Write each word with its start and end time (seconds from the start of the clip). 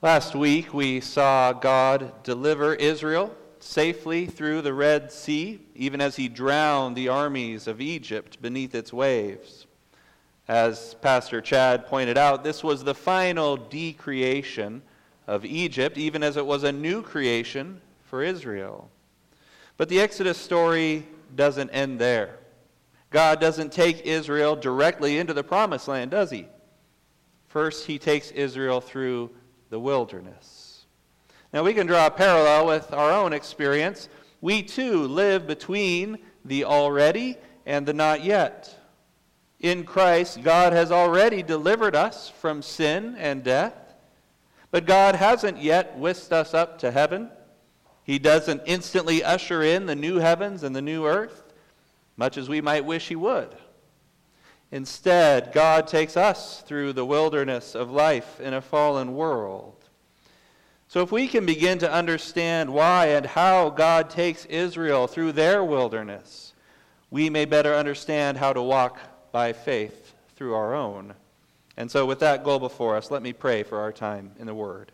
Last 0.00 0.36
week, 0.36 0.72
we 0.72 1.00
saw 1.00 1.52
God 1.52 2.22
deliver 2.22 2.72
Israel 2.72 3.34
safely 3.58 4.26
through 4.26 4.62
the 4.62 4.72
Red 4.72 5.10
Sea, 5.10 5.60
even 5.74 6.00
as 6.00 6.14
he 6.14 6.28
drowned 6.28 6.94
the 6.94 7.08
armies 7.08 7.66
of 7.66 7.80
Egypt 7.80 8.40
beneath 8.40 8.76
its 8.76 8.92
waves. 8.92 9.66
As 10.46 10.94
Pastor 11.02 11.40
Chad 11.40 11.88
pointed 11.88 12.16
out, 12.16 12.44
this 12.44 12.62
was 12.62 12.84
the 12.84 12.94
final 12.94 13.56
decreation 13.56 14.82
of 15.26 15.44
Egypt, 15.44 15.98
even 15.98 16.22
as 16.22 16.36
it 16.36 16.46
was 16.46 16.62
a 16.62 16.70
new 16.70 17.02
creation 17.02 17.80
for 18.04 18.22
Israel. 18.22 18.88
But 19.78 19.88
the 19.88 19.98
Exodus 19.98 20.38
story 20.38 21.08
doesn't 21.34 21.70
end 21.70 21.98
there. 21.98 22.38
God 23.10 23.40
doesn't 23.40 23.72
take 23.72 24.06
Israel 24.06 24.54
directly 24.54 25.18
into 25.18 25.34
the 25.34 25.42
promised 25.42 25.88
land, 25.88 26.12
does 26.12 26.30
he? 26.30 26.46
First, 27.48 27.88
he 27.88 27.98
takes 27.98 28.30
Israel 28.30 28.80
through 28.80 29.30
the 29.70 29.80
wilderness. 29.80 30.84
Now, 31.52 31.64
we 31.64 31.74
can 31.74 31.86
draw 31.86 32.06
a 32.06 32.10
parallel 32.10 32.66
with 32.66 32.92
our 32.92 33.10
own 33.10 33.32
experience. 33.32 34.08
We 34.40 34.62
too 34.62 35.06
live 35.06 35.46
between 35.46 36.18
the 36.44 36.64
already 36.64 37.36
and 37.64 37.86
the 37.86 37.94
not 37.94 38.22
yet. 38.22 38.74
In 39.60 39.84
Christ, 39.84 40.42
God 40.42 40.72
has 40.72 40.92
already 40.92 41.42
delivered 41.42 41.96
us 41.96 42.28
from 42.28 42.62
sin 42.62 43.16
and 43.18 43.42
death, 43.42 43.74
but 44.70 44.86
God 44.86 45.16
hasn't 45.16 45.60
yet 45.62 45.98
whisked 45.98 46.32
us 46.32 46.54
up 46.54 46.78
to 46.80 46.90
heaven. 46.90 47.30
He 48.04 48.18
doesn't 48.18 48.62
instantly 48.66 49.24
usher 49.24 49.62
in 49.62 49.86
the 49.86 49.96
new 49.96 50.16
heavens 50.18 50.62
and 50.62 50.76
the 50.76 50.82
new 50.82 51.06
earth, 51.06 51.52
much 52.16 52.36
as 52.36 52.48
we 52.48 52.60
might 52.60 52.84
wish 52.84 53.08
He 53.08 53.16
would. 53.16 53.54
Instead, 54.70 55.52
God 55.52 55.86
takes 55.86 56.16
us 56.16 56.62
through 56.62 56.92
the 56.92 57.06
wilderness 57.06 57.74
of 57.74 57.90
life 57.90 58.38
in 58.40 58.52
a 58.52 58.60
fallen 58.60 59.14
world. 59.14 59.74
So, 60.88 61.02
if 61.02 61.12
we 61.12 61.28
can 61.28 61.44
begin 61.44 61.78
to 61.78 61.92
understand 61.92 62.72
why 62.72 63.06
and 63.08 63.26
how 63.26 63.70
God 63.70 64.08
takes 64.08 64.44
Israel 64.46 65.06
through 65.06 65.32
their 65.32 65.62
wilderness, 65.62 66.54
we 67.10 67.30
may 67.30 67.44
better 67.44 67.74
understand 67.74 68.38
how 68.38 68.52
to 68.52 68.62
walk 68.62 68.98
by 69.32 69.52
faith 69.52 70.14
through 70.36 70.54
our 70.54 70.74
own. 70.74 71.14
And 71.76 71.90
so, 71.90 72.06
with 72.06 72.20
that 72.20 72.44
goal 72.44 72.58
before 72.58 72.96
us, 72.96 73.10
let 73.10 73.22
me 73.22 73.32
pray 73.32 73.62
for 73.62 73.80
our 73.80 73.92
time 73.92 74.32
in 74.38 74.46
the 74.46 74.54
Word. 74.54 74.92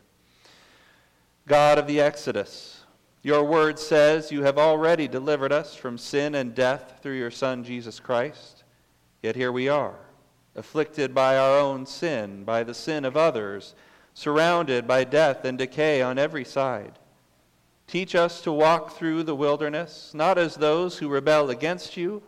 God 1.47 1.79
of 1.79 1.87
the 1.87 2.01
Exodus, 2.01 2.81
your 3.23 3.45
word 3.45 3.79
says 3.79 4.33
you 4.33 4.43
have 4.43 4.59
already 4.59 5.09
delivered 5.09 5.53
us 5.53 5.75
from 5.75 5.99
sin 5.99 6.35
and 6.35 6.55
death 6.55 7.01
through 7.03 7.19
your 7.19 7.31
Son, 7.31 7.63
Jesus 7.65 8.01
Christ. 8.01 8.64
Yet 9.25 9.37
here 9.37 9.51
we 9.51 9.71
are, 9.71 9.95
afflicted 10.55 11.15
by 11.15 11.39
our 11.39 11.59
own 11.59 11.87
sin, 11.87 12.45
by 12.45 12.63
the 12.63 12.75
sin 12.75 13.07
of 13.07 13.17
others, 13.17 13.75
surrounded 14.13 14.87
by 14.87 15.05
death 15.05 15.47
and 15.47 15.57
decay 15.57 16.03
on 16.03 16.19
every 16.19 16.45
side. 16.45 16.99
Teach 17.87 18.15
us 18.15 18.43
to 18.43 18.53
walk 18.53 18.93
through 18.93 19.23
the 19.23 19.35
wilderness, 19.35 20.13
not 20.13 20.37
as 20.37 20.57
those 20.57 20.99
who 20.99 21.09
rebel 21.09 21.49
against 21.49 21.97
you 21.97 22.23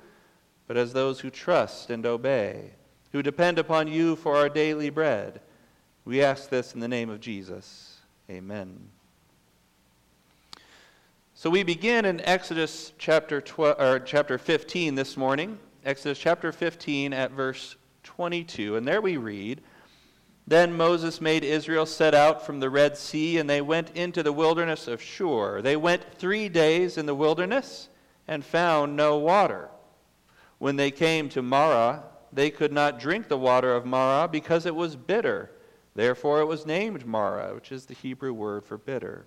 but 0.66 0.78
as 0.78 0.94
those 0.94 1.20
who 1.20 1.28
trust 1.28 1.90
and 1.90 2.06
obey, 2.06 2.70
who 3.12 3.22
depend 3.22 3.58
upon 3.58 3.88
you 3.88 4.16
for 4.16 4.34
our 4.34 4.48
daily 4.48 4.88
bread. 4.88 5.42
We 6.06 6.22
ask 6.22 6.48
this 6.48 6.72
in 6.72 6.80
the 6.80 6.88
name 6.88 7.10
of 7.10 7.20
Jesus. 7.20 7.98
Amen. 8.30 8.88
So 11.34 11.50
we 11.50 11.62
begin 11.62 12.06
in 12.06 12.22
Exodus 12.22 12.94
chapter 12.96 13.42
12 13.42 13.78
or 13.78 14.00
chapter 14.00 14.38
15 14.38 14.94
this 14.94 15.18
morning. 15.18 15.58
Exodus 15.86 16.18
chapter 16.18 16.50
15 16.50 17.12
at 17.12 17.30
verse 17.30 17.76
22. 18.02 18.74
And 18.74 18.88
there 18.88 19.00
we 19.00 19.18
read, 19.18 19.62
Then 20.44 20.76
Moses 20.76 21.20
made 21.20 21.44
Israel 21.44 21.86
set 21.86 22.12
out 22.12 22.44
from 22.44 22.58
the 22.58 22.68
Red 22.68 22.96
Sea, 22.96 23.38
and 23.38 23.48
they 23.48 23.60
went 23.60 23.90
into 23.96 24.24
the 24.24 24.32
wilderness 24.32 24.88
of 24.88 25.00
Shur. 25.00 25.62
They 25.62 25.76
went 25.76 26.12
3 26.18 26.48
days 26.48 26.98
in 26.98 27.06
the 27.06 27.14
wilderness 27.14 27.88
and 28.26 28.44
found 28.44 28.96
no 28.96 29.16
water. 29.16 29.68
When 30.58 30.74
they 30.74 30.90
came 30.90 31.28
to 31.28 31.40
Marah, 31.40 32.02
they 32.32 32.50
could 32.50 32.72
not 32.72 32.98
drink 32.98 33.28
the 33.28 33.38
water 33.38 33.72
of 33.72 33.86
Marah 33.86 34.26
because 34.26 34.66
it 34.66 34.74
was 34.74 34.96
bitter. 34.96 35.52
Therefore 35.94 36.40
it 36.40 36.46
was 36.46 36.66
named 36.66 37.06
Marah, 37.06 37.54
which 37.54 37.70
is 37.70 37.86
the 37.86 37.94
Hebrew 37.94 38.32
word 38.32 38.64
for 38.64 38.76
bitter. 38.76 39.26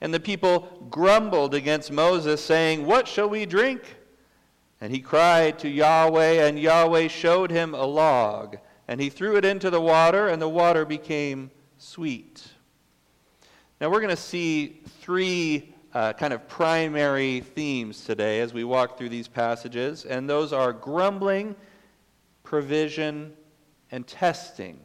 And 0.00 0.14
the 0.14 0.20
people 0.20 0.86
grumbled 0.88 1.54
against 1.54 1.92
Moses, 1.92 2.42
saying, 2.42 2.86
What 2.86 3.06
shall 3.06 3.28
we 3.28 3.44
drink? 3.44 3.97
And 4.80 4.92
he 4.92 5.00
cried 5.00 5.58
to 5.60 5.68
Yahweh, 5.68 6.46
and 6.46 6.58
Yahweh 6.58 7.08
showed 7.08 7.50
him 7.50 7.74
a 7.74 7.84
log. 7.84 8.58
And 8.86 9.00
he 9.00 9.10
threw 9.10 9.36
it 9.36 9.44
into 9.44 9.70
the 9.70 9.80
water, 9.80 10.28
and 10.28 10.40
the 10.40 10.48
water 10.48 10.84
became 10.84 11.50
sweet. 11.78 12.46
Now 13.80 13.90
we're 13.90 14.00
going 14.00 14.10
to 14.10 14.16
see 14.16 14.80
three 15.00 15.74
uh, 15.94 16.12
kind 16.12 16.32
of 16.32 16.48
primary 16.48 17.40
themes 17.40 18.04
today 18.04 18.40
as 18.40 18.52
we 18.52 18.64
walk 18.64 18.98
through 18.98 19.08
these 19.08 19.28
passages, 19.28 20.04
and 20.04 20.28
those 20.28 20.52
are 20.52 20.72
grumbling, 20.72 21.56
provision, 22.42 23.32
and 23.90 24.06
testing. 24.06 24.80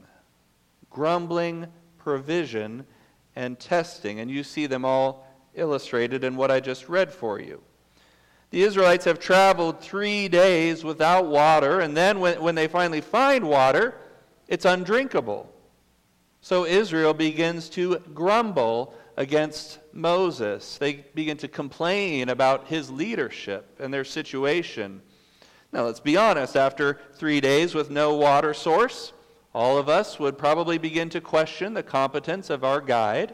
Grumbling, 0.89 1.67
provision, 1.97 2.85
and 3.35 3.59
testing. 3.59 4.19
And 4.19 4.29
you 4.29 4.43
see 4.43 4.65
them 4.65 4.85
all 4.85 5.27
illustrated 5.55 6.23
in 6.23 6.35
what 6.35 6.51
I 6.51 6.59
just 6.59 6.89
read 6.89 7.11
for 7.11 7.39
you. 7.39 7.61
The 8.53 8.61
Israelites 8.61 9.05
have 9.05 9.17
traveled 9.17 9.81
three 9.81 10.27
days 10.27 10.83
without 10.83 11.25
water, 11.25 11.79
and 11.79 11.97
then 11.97 12.19
when, 12.19 12.39
when 12.39 12.53
they 12.53 12.67
finally 12.67 13.01
find 13.01 13.49
water, 13.49 13.95
it's 14.47 14.63
undrinkable. 14.63 15.51
So 16.41 16.63
Israel 16.63 17.15
begins 17.15 17.67
to 17.69 17.97
grumble 18.13 18.93
against 19.17 19.79
Moses. 19.91 20.77
They 20.77 21.03
begin 21.15 21.37
to 21.37 21.47
complain 21.47 22.29
about 22.29 22.67
his 22.67 22.91
leadership 22.91 23.75
and 23.79 23.91
their 23.91 24.03
situation. 24.03 25.01
Now, 25.71 25.85
let's 25.85 25.99
be 25.99 26.15
honest, 26.15 26.55
after 26.55 26.99
three 27.15 27.41
days 27.41 27.73
with 27.73 27.89
no 27.89 28.13
water 28.13 28.53
source, 28.53 29.13
all 29.55 29.79
of 29.79 29.89
us 29.89 30.19
would 30.19 30.37
probably 30.37 30.77
begin 30.77 31.09
to 31.09 31.21
question 31.21 31.73
the 31.73 31.81
competence 31.81 32.51
of 32.51 32.63
our 32.63 32.81
guide. 32.81 33.33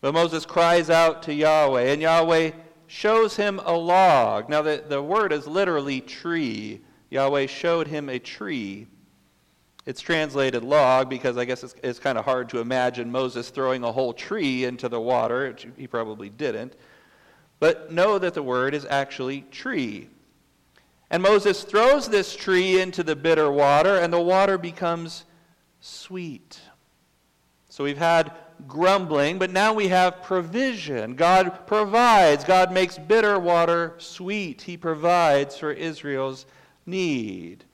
But 0.00 0.14
Moses 0.14 0.46
cries 0.46 0.88
out 0.88 1.24
to 1.24 1.34
Yahweh, 1.34 1.92
and 1.92 2.00
Yahweh 2.00 2.52
shows 2.86 3.36
him 3.36 3.60
a 3.64 3.76
log. 3.76 4.48
Now, 4.48 4.62
the, 4.62 4.84
the 4.86 5.02
word 5.02 5.32
is 5.32 5.46
literally 5.46 6.00
tree. 6.00 6.80
Yahweh 7.10 7.46
showed 7.46 7.86
him 7.86 8.08
a 8.08 8.18
tree. 8.18 8.86
It's 9.86 10.00
translated 10.00 10.64
log 10.64 11.10
because 11.10 11.36
I 11.36 11.44
guess 11.44 11.62
it's, 11.62 11.74
it's 11.82 11.98
kind 11.98 12.16
of 12.16 12.24
hard 12.24 12.48
to 12.50 12.60
imagine 12.60 13.10
Moses 13.10 13.50
throwing 13.50 13.84
a 13.84 13.92
whole 13.92 14.12
tree 14.12 14.64
into 14.64 14.88
the 14.88 15.00
water. 15.00 15.54
He 15.76 15.86
probably 15.86 16.30
didn't. 16.30 16.74
But 17.60 17.92
know 17.92 18.18
that 18.18 18.34
the 18.34 18.42
word 18.42 18.74
is 18.74 18.86
actually 18.88 19.42
tree. 19.50 20.08
And 21.10 21.22
Moses 21.22 21.62
throws 21.62 22.08
this 22.08 22.34
tree 22.34 22.80
into 22.80 23.02
the 23.02 23.14
bitter 23.14 23.50
water, 23.50 23.98
and 23.98 24.12
the 24.12 24.20
water 24.20 24.58
becomes 24.58 25.24
sweet. 25.80 26.58
So 27.68 27.84
we've 27.84 27.98
had 27.98 28.32
grumbling, 28.66 29.38
but 29.38 29.50
now 29.50 29.72
we 29.72 29.88
have 29.88 30.22
provision. 30.22 31.14
God 31.14 31.66
provides. 31.66 32.44
God 32.44 32.72
makes 32.72 32.98
bitter 32.98 33.38
water 33.38 33.94
sweet. 33.98 34.62
He 34.62 34.76
provides 34.76 35.56
for 35.56 35.72
Israel's 35.72 36.46
need. 36.86 37.64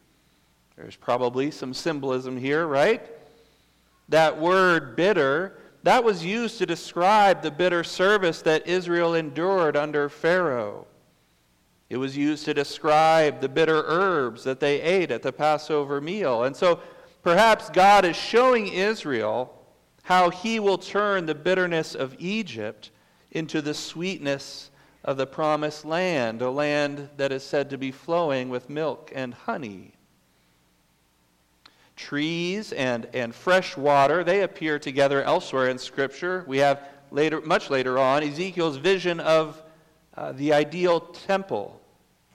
There's 0.77 0.97
probably 0.97 1.51
some 1.51 1.75
symbolism 1.75 2.37
here, 2.37 2.67
right? 2.67 3.03
That 4.09 4.41
word 4.41 4.97
bitter, 4.97 5.59
that 5.83 6.05
was 6.05 6.25
used 6.25 6.59
to 6.59 6.67
describe 6.67 7.43
the 7.43 7.51
bitter 7.51 7.85
service 7.85 8.43
that 8.43 8.67
Israel 8.67 9.15
endured 9.15 9.77
under 9.77 10.09
Pharaoh. 10.09 10.87
It 11.91 11.97
was 11.97 12.17
used 12.17 12.45
to 12.45 12.55
describe 12.55 13.41
the 13.41 13.49
bitter 13.49 13.83
herbs 13.87 14.45
that 14.45 14.61
they 14.61 14.81
ate 14.81 15.11
at 15.11 15.23
the 15.23 15.33
Passover 15.33 16.01
meal. 16.01 16.45
And 16.45 16.57
so 16.57 16.81
perhaps 17.23 17.69
God 17.69 18.05
is 18.05 18.17
showing 18.17 18.69
Israel 18.69 19.59
how 20.10 20.28
he 20.28 20.59
will 20.59 20.77
turn 20.77 21.24
the 21.24 21.34
bitterness 21.36 21.95
of 21.95 22.16
Egypt 22.18 22.91
into 23.30 23.62
the 23.62 23.72
sweetness 23.72 24.68
of 25.04 25.16
the 25.16 25.24
promised 25.24 25.84
land, 25.84 26.42
a 26.42 26.51
land 26.51 27.09
that 27.16 27.30
is 27.30 27.45
said 27.45 27.71
to 27.71 27.78
be 27.78 27.92
flowing 27.92 28.48
with 28.48 28.68
milk 28.68 29.12
and 29.15 29.33
honey 29.33 29.92
trees 31.95 32.72
and, 32.72 33.07
and 33.15 33.33
fresh 33.33 33.77
water, 33.77 34.24
they 34.24 34.42
appear 34.42 34.80
together 34.80 35.22
elsewhere 35.22 35.68
in 35.68 35.78
Scripture. 35.78 36.45
We 36.48 36.59
have 36.59 36.83
later, 37.13 37.41
much 37.42 37.71
later 37.71 37.97
on 37.97 38.24
Ezekiel's 38.24 38.78
vision 38.78 39.21
of 39.21 39.63
uh, 40.16 40.33
the 40.33 40.53
ideal 40.53 41.01
temple 41.01 41.80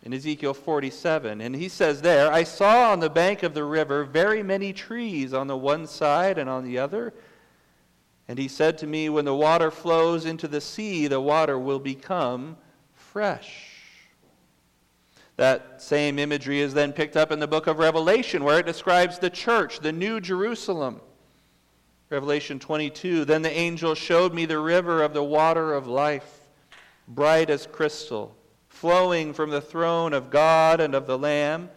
in 0.03 0.13
Ezekiel 0.13 0.53
47. 0.53 1.41
And 1.41 1.53
he 1.53 1.67
says 1.67 2.01
there, 2.01 2.31
I 2.31 2.43
saw 2.43 2.93
on 2.93 3.01
the 3.01 3.09
bank 3.09 3.43
of 3.43 3.53
the 3.53 3.65
river 3.65 4.05
very 4.05 4.43
many 4.43 4.71
trees 4.71 5.33
on 5.33 5.47
the 5.47 5.57
one 5.57 5.87
side 5.87 6.37
and 6.37 6.49
on 6.49 6.63
the 6.63 6.77
other. 6.77 7.13
And 8.27 8.39
he 8.39 8.47
said 8.47 8.77
to 8.79 8.87
me, 8.87 9.09
When 9.09 9.25
the 9.25 9.35
water 9.35 9.69
flows 9.69 10.25
into 10.25 10.47
the 10.47 10.61
sea, 10.61 11.07
the 11.07 11.21
water 11.21 11.59
will 11.59 11.79
become 11.79 12.57
fresh. 12.93 13.71
That 15.37 15.81
same 15.81 16.17
imagery 16.17 16.61
is 16.61 16.73
then 16.73 16.93
picked 16.93 17.17
up 17.17 17.31
in 17.31 17.39
the 17.39 17.47
book 17.47 17.67
of 17.67 17.77
Revelation, 17.77 18.43
where 18.43 18.59
it 18.59 18.65
describes 18.65 19.19
the 19.19 19.29
church, 19.29 19.79
the 19.79 19.91
new 19.91 20.21
Jerusalem. 20.21 21.01
Revelation 22.09 22.59
22 22.59 23.25
Then 23.25 23.41
the 23.41 23.51
angel 23.51 23.95
showed 23.95 24.33
me 24.33 24.45
the 24.45 24.59
river 24.59 25.03
of 25.03 25.13
the 25.13 25.23
water 25.23 25.73
of 25.73 25.87
life, 25.87 26.49
bright 27.07 27.49
as 27.49 27.67
crystal, 27.67 28.35
flowing 28.69 29.33
from 29.33 29.49
the 29.49 29.61
throne 29.61 30.13
of 30.13 30.29
God 30.29 30.79
and 30.79 30.95
of 30.95 31.05
the 31.05 31.17
Lamb. 31.17 31.69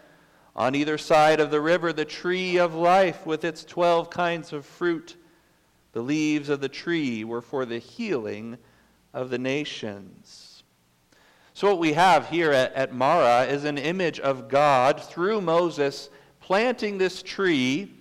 On 0.55 0.75
either 0.75 0.99
side 0.99 1.41
of 1.41 1.51
the 1.51 1.61
river, 1.61 1.93
the 1.93 2.05
tree 2.05 2.59
of 2.59 2.75
life 2.75 3.27
with 3.27 3.45
its 3.45 3.65
twelve 3.65 4.11
kinds 4.11 4.53
of 4.53 4.67
fruit. 4.67 5.17
The 5.93 6.03
leaves 6.03 6.49
of 6.49 6.61
the 6.61 6.69
tree 6.69 7.25
were 7.25 7.41
for 7.41 7.65
the 7.65 7.79
healing 7.79 8.59
of 9.13 9.31
the 9.31 9.39
nations. 9.39 10.63
So, 11.55 11.69
what 11.69 11.79
we 11.79 11.95
have 11.95 12.29
here 12.29 12.53
at, 12.53 12.73
at 12.75 12.95
Marah 12.95 13.47
is 13.47 13.65
an 13.65 13.79
image 13.79 14.21
of 14.21 14.49
God 14.49 15.03
through 15.03 15.41
Moses 15.41 16.11
planting 16.41 16.99
this 16.99 17.23
tree 17.23 17.93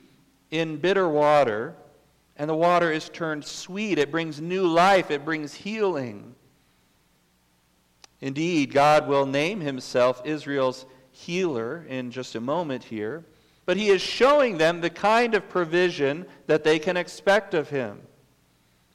in 0.52 0.78
bitter 0.78 1.10
water 1.10 1.76
and 2.38 2.50
the 2.50 2.56
water 2.56 2.92
is 2.92 3.10
turned 3.10 3.44
sweet. 3.44 3.98
It 3.98 4.12
brings 4.12 4.40
new 4.40 4.68
life, 4.68 5.10
it 5.12 5.26
brings 5.26 5.54
healing. 5.54 6.36
Indeed, 8.22 8.74
God 8.74 9.08
will 9.08 9.26
name 9.26 9.60
himself 9.60 10.22
Israel's 10.24 10.86
healer 11.12 11.86
in 11.90 12.12
just 12.12 12.36
a 12.36 12.42
moment 12.42 12.84
here, 12.84 13.26
but 13.68 13.76
he 13.76 13.90
is 13.90 14.02
showing 14.02 14.58
them 14.58 14.80
the 14.80 14.90
kind 14.90 15.36
of 15.36 15.50
provision 15.50 16.26
that 16.48 16.64
they 16.64 16.80
can 16.80 16.96
expect 16.96 17.54
of 17.54 17.70
him, 17.70 18.02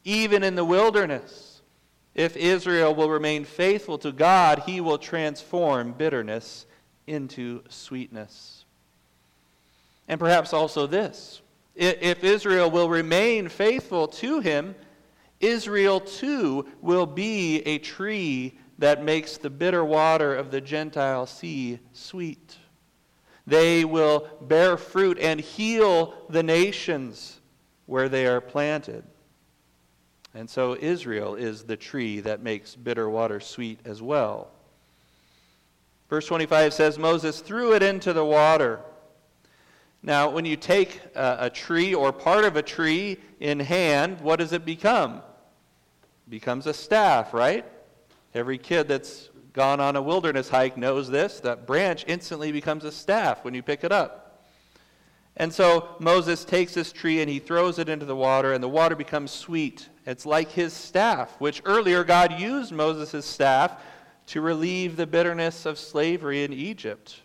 even 0.02 0.42
in 0.42 0.54
the 0.54 0.64
wilderness. 0.64 1.60
If 2.14 2.38
Israel 2.38 2.94
will 2.94 3.10
remain 3.10 3.44
faithful 3.44 3.98
to 3.98 4.10
God, 4.12 4.60
he 4.60 4.80
will 4.80 4.96
transform 4.96 5.92
bitterness 5.92 6.64
into 7.06 7.62
sweetness. 7.69 8.64
And 10.08 10.19
perhaps 10.19 10.54
also 10.54 10.86
this 10.86 11.42
if 11.74 12.24
Israel 12.24 12.70
will 12.70 12.88
remain 12.88 13.48
faithful 13.48 14.08
to 14.08 14.40
him, 14.40 14.74
Israel 15.40 16.00
too 16.00 16.66
will 16.80 17.06
be 17.06 17.60
a 17.66 17.78
tree 17.78 18.58
that 18.78 19.04
makes 19.04 19.36
the 19.36 19.50
bitter 19.50 19.84
water 19.84 20.34
of 20.34 20.50
the 20.50 20.62
Gentile 20.62 21.26
sea 21.26 21.78
sweet. 21.92 22.56
They 23.47 23.85
will 23.85 24.29
bear 24.41 24.77
fruit 24.77 25.19
and 25.19 25.41
heal 25.41 26.15
the 26.29 26.43
nations 26.43 27.41
where 27.87 28.09
they 28.09 28.27
are 28.27 28.41
planted. 28.41 29.05
And 30.35 30.49
so 30.49 30.77
Israel 30.81 31.35
is 31.35 31.65
the 31.65 31.77
tree 31.77 32.21
that 32.21 32.43
makes 32.43 32.75
bitter 32.75 33.11
water 33.11 33.41
sweet 33.41 33.81
as 33.85 34.00
well. 34.00 34.50
Verse 36.09 36.27
25 36.27 36.73
says 36.73 36.99
Moses 36.99 37.41
threw 37.41 37.75
it 37.75 37.83
into 37.83 38.12
the 38.12 38.25
water 38.25 38.81
now, 40.03 40.31
when 40.31 40.44
you 40.44 40.56
take 40.56 41.00
a, 41.15 41.37
a, 41.43 41.50
tree 41.50 41.94
or 41.94 42.12
part 42.12 42.44
of 42.44 42.56
a 42.56 42.62
tree 42.62 43.19
in 43.39 43.61
hand, 43.61 44.21
what 44.21 44.41
does 44.41 44.53
it 44.53 44.65
become? 44.65 45.19
It 46.27 46.31
becomes 46.31 46.67
a 46.67 46.75
staff, 46.75 47.33
right? 47.33 47.65
Every 48.35 48.59
kid 48.59 48.89
that's 48.89 49.29
gone 49.52 49.81
on 49.81 49.96
a 49.96 50.02
wilderness 50.02 50.49
hike 50.49 50.76
knows 50.76 51.08
this. 51.08 51.40
That 51.40 51.66
branch 51.66 52.04
instantly 52.06 52.52
becomes 52.52 52.84
a 52.84 52.93
staff 52.93 53.44
when 53.44 53.54
you 53.54 53.62
pick 53.62 53.84
it 53.84 53.93
up. 53.93 54.44
And 55.37 55.52
so 55.52 55.96
Moses 55.99 56.44
takes 56.44 56.75
this 56.75 56.93
tree 56.93 57.20
and 57.20 57.31
he 57.31 57.38
throws 57.38 57.78
it 57.78 57.88
into 57.88 58.04
the 58.04 58.16
water, 58.16 58.52
and 58.52 58.62
the 58.62 58.69
water 58.69 58.94
becomes 58.94 59.31
sweet. 59.31 59.88
It's 60.06 60.26
like 60.26 60.50
his 60.50 60.72
staff, 60.72 61.40
which 61.40 61.62
earlier 61.64 62.04
God 62.04 62.38
used 62.38 62.72
Moses' 62.72 63.25
staff 63.25 63.81
to 64.26 64.40
relieve 64.40 64.96
the 64.96 65.06
bitterness 65.06 65.64
of 65.64 65.78
slavery 65.78 66.44
in 66.44 66.52
Egypt. 66.52 67.20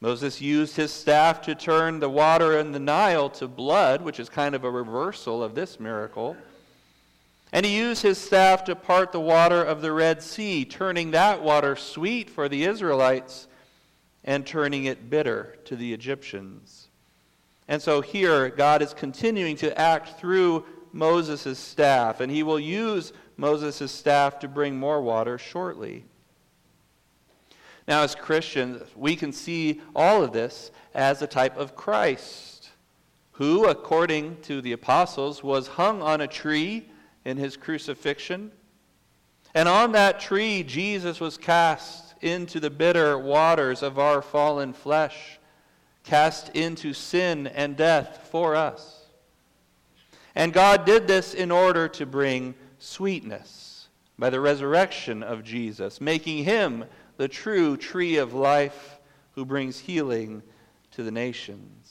Moses 0.00 0.40
used 0.40 0.76
his 0.76 0.92
staff 0.92 1.40
to 1.42 1.54
turn 1.54 1.98
the 1.98 2.10
water 2.10 2.58
in 2.58 2.72
the 2.72 2.78
Nile 2.78 3.30
to 3.30 3.48
blood, 3.48 4.02
which 4.02 4.20
is 4.20 4.28
kind 4.28 4.54
of 4.54 4.64
a 4.64 4.70
reversal 4.70 5.42
of 5.42 5.54
this 5.54 5.80
miracle. 5.80 6.36
And 7.54 7.64
he 7.64 7.76
used 7.76 8.02
his 8.02 8.18
staff 8.18 8.64
to 8.64 8.74
part 8.74 9.12
the 9.12 9.20
water 9.20 9.62
of 9.62 9.80
the 9.80 9.92
Red 9.92 10.24
Sea, 10.24 10.64
turning 10.64 11.12
that 11.12 11.40
water 11.40 11.76
sweet 11.76 12.28
for 12.28 12.48
the 12.48 12.64
Israelites 12.64 13.46
and 14.24 14.44
turning 14.44 14.86
it 14.86 15.08
bitter 15.08 15.56
to 15.66 15.76
the 15.76 15.94
Egyptians. 15.94 16.88
And 17.68 17.80
so 17.80 18.00
here, 18.00 18.48
God 18.48 18.82
is 18.82 18.92
continuing 18.92 19.54
to 19.58 19.78
act 19.78 20.18
through 20.18 20.64
Moses' 20.92 21.56
staff, 21.56 22.18
and 22.18 22.32
he 22.32 22.42
will 22.42 22.58
use 22.58 23.12
Moses' 23.36 23.92
staff 23.92 24.40
to 24.40 24.48
bring 24.48 24.76
more 24.76 25.00
water 25.00 25.38
shortly. 25.38 26.06
Now, 27.86 28.02
as 28.02 28.16
Christians, 28.16 28.82
we 28.96 29.14
can 29.14 29.32
see 29.32 29.80
all 29.94 30.24
of 30.24 30.32
this 30.32 30.72
as 30.92 31.22
a 31.22 31.28
type 31.28 31.56
of 31.56 31.76
Christ, 31.76 32.70
who, 33.30 33.66
according 33.66 34.40
to 34.42 34.60
the 34.60 34.72
apostles, 34.72 35.44
was 35.44 35.68
hung 35.68 36.02
on 36.02 36.20
a 36.20 36.26
tree 36.26 36.88
in 37.24 37.36
his 37.36 37.56
crucifixion. 37.56 38.52
And 39.54 39.68
on 39.68 39.92
that 39.92 40.20
tree, 40.20 40.62
Jesus 40.62 41.20
was 41.20 41.36
cast 41.36 42.14
into 42.20 42.58
the 42.60 42.70
bitter 42.70 43.18
waters 43.18 43.82
of 43.82 43.98
our 43.98 44.22
fallen 44.22 44.72
flesh, 44.72 45.38
cast 46.02 46.48
into 46.50 46.92
sin 46.92 47.46
and 47.46 47.76
death 47.76 48.28
for 48.30 48.56
us. 48.56 49.06
And 50.34 50.52
God 50.52 50.84
did 50.84 51.06
this 51.06 51.34
in 51.34 51.50
order 51.50 51.86
to 51.88 52.06
bring 52.06 52.54
sweetness 52.78 53.88
by 54.18 54.30
the 54.30 54.40
resurrection 54.40 55.22
of 55.22 55.44
Jesus, 55.44 56.00
making 56.00 56.44
him 56.44 56.84
the 57.16 57.28
true 57.28 57.76
tree 57.76 58.16
of 58.16 58.34
life 58.34 58.98
who 59.32 59.44
brings 59.44 59.78
healing 59.78 60.42
to 60.92 61.02
the 61.02 61.10
nations. 61.10 61.83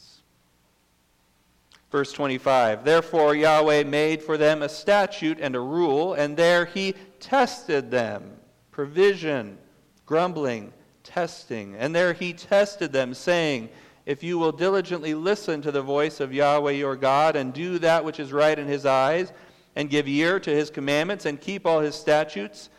Verse 1.93 2.11
25 2.11 2.83
Therefore 2.85 3.35
Yahweh 3.35 3.83
made 3.83 4.23
for 4.23 4.35
them 4.35 4.63
a 4.63 4.67
statute 4.67 5.37
and 5.39 5.55
a 5.55 5.59
rule, 5.59 6.15
and 6.15 6.35
there 6.35 6.65
he 6.65 6.95
tested 7.19 7.91
them. 7.91 8.31
Provision, 8.71 9.59
grumbling, 10.07 10.73
testing. 11.03 11.75
And 11.75 11.93
there 11.93 12.13
he 12.13 12.33
tested 12.33 12.91
them, 12.91 13.13
saying, 13.13 13.69
If 14.07 14.23
you 14.23 14.39
will 14.39 14.51
diligently 14.51 15.13
listen 15.13 15.61
to 15.61 15.71
the 15.71 15.83
voice 15.83 16.19
of 16.19 16.33
Yahweh 16.33 16.71
your 16.71 16.95
God, 16.95 17.35
and 17.35 17.53
do 17.53 17.77
that 17.77 18.03
which 18.03 18.19
is 18.19 18.33
right 18.33 18.57
in 18.57 18.65
his 18.65 18.87
eyes, 18.87 19.31
and 19.75 19.87
give 19.87 20.07
ear 20.07 20.39
to 20.39 20.49
his 20.49 20.71
commandments, 20.71 21.27
and 21.27 21.39
keep 21.39 21.63
all 21.67 21.81
his 21.81 21.93
statutes, 21.93 22.69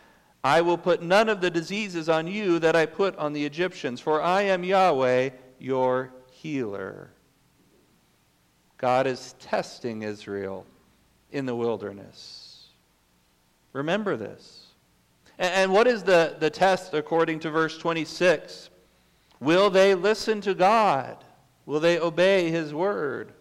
I 0.43 0.61
will 0.61 0.77
put 0.77 1.03
none 1.03 1.29
of 1.29 1.41
the 1.41 1.53
diseases 1.53 2.09
on 2.09 2.27
you 2.27 2.59
that 2.59 2.75
I 2.75 2.87
put 2.87 3.17
on 3.17 3.33
the 3.33 3.47
Egyptians, 3.47 4.01
for 4.01 4.21
I 4.21 4.43
am 4.43 4.65
Yahweh, 4.65 5.31
your 5.61 6.13
healer. 6.33 7.14
God 8.85 9.07
is 9.07 9.35
testing 9.41 10.03
Israel 10.03 10.67
in 11.33 11.47
the 11.47 11.57
wilderness. 11.57 12.67
Remember 13.73 14.15
this. 14.15 14.67
And 15.39 15.73
what 15.73 15.87
is 15.87 16.03
the, 16.03 16.37
the 16.39 16.51
test 16.51 16.93
according 16.93 17.41
to 17.41 17.51
verse 17.51 17.79
26? 17.79 18.69
Will 19.41 19.71
they 19.71 19.95
listen 19.95 20.43
to 20.43 20.53
God? 20.53 21.17
Will 21.65 21.81
they 21.81 21.99
obey 21.99 22.51
his 22.51 22.75
word? 22.75 23.33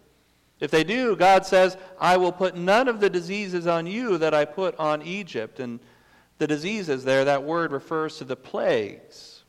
If 0.60 0.70
they 0.70 0.82
do, 0.82 1.14
God 1.14 1.44
says, 1.44 1.76
I 2.00 2.16
will 2.16 2.32
put 2.32 2.56
none 2.56 2.88
of 2.88 3.00
the 3.00 3.10
diseases 3.10 3.66
on 3.66 3.86
you 3.86 4.16
that 4.16 4.32
I 4.32 4.46
put 4.46 4.74
on 4.78 5.02
Egypt. 5.02 5.60
And 5.60 5.78
the 6.38 6.46
diseases 6.46 7.04
there, 7.04 7.26
that 7.26 7.42
word 7.42 7.70
refers 7.70 8.16
to 8.16 8.24
the 8.24 8.34
plagues. 8.34 9.44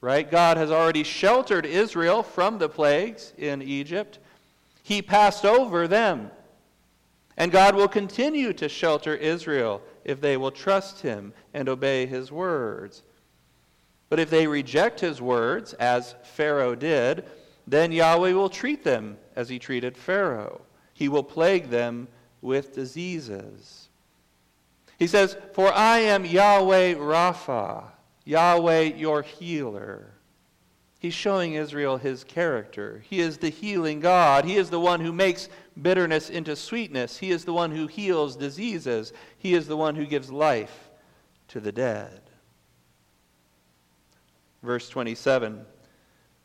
Right? 0.00 0.30
God 0.30 0.56
has 0.56 0.70
already 0.70 1.02
sheltered 1.02 1.66
Israel 1.66 2.22
from 2.22 2.58
the 2.58 2.68
plagues 2.68 3.32
in 3.36 3.60
Egypt. 3.60 4.20
He 4.86 5.02
passed 5.02 5.44
over 5.44 5.88
them. 5.88 6.30
And 7.36 7.50
God 7.50 7.74
will 7.74 7.88
continue 7.88 8.52
to 8.52 8.68
shelter 8.68 9.16
Israel 9.16 9.82
if 10.04 10.20
they 10.20 10.36
will 10.36 10.52
trust 10.52 11.00
him 11.00 11.32
and 11.52 11.68
obey 11.68 12.06
his 12.06 12.30
words. 12.30 13.02
But 14.10 14.20
if 14.20 14.30
they 14.30 14.46
reject 14.46 15.00
his 15.00 15.20
words, 15.20 15.72
as 15.72 16.14
Pharaoh 16.22 16.76
did, 16.76 17.24
then 17.66 17.90
Yahweh 17.90 18.30
will 18.30 18.48
treat 18.48 18.84
them 18.84 19.18
as 19.34 19.48
he 19.48 19.58
treated 19.58 19.96
Pharaoh. 19.96 20.60
He 20.94 21.08
will 21.08 21.24
plague 21.24 21.68
them 21.68 22.06
with 22.40 22.72
diseases. 22.72 23.88
He 25.00 25.08
says, 25.08 25.36
For 25.52 25.72
I 25.72 25.98
am 25.98 26.24
Yahweh 26.24 26.94
Rapha, 26.94 27.86
Yahweh 28.24 28.82
your 28.94 29.22
healer. 29.22 30.12
He's 30.98 31.14
showing 31.14 31.54
Israel 31.54 31.98
his 31.98 32.24
character. 32.24 33.02
He 33.08 33.20
is 33.20 33.38
the 33.38 33.50
healing 33.50 34.00
God. 34.00 34.44
He 34.44 34.56
is 34.56 34.70
the 34.70 34.80
one 34.80 35.00
who 35.00 35.12
makes 35.12 35.48
bitterness 35.80 36.30
into 36.30 36.56
sweetness. 36.56 37.18
He 37.18 37.30
is 37.30 37.44
the 37.44 37.52
one 37.52 37.70
who 37.70 37.86
heals 37.86 38.34
diseases. 38.34 39.12
He 39.36 39.54
is 39.54 39.66
the 39.66 39.76
one 39.76 39.94
who 39.94 40.06
gives 40.06 40.32
life 40.32 40.90
to 41.48 41.60
the 41.60 41.72
dead. 41.72 42.22
Verse 44.62 44.88
27 44.88 45.66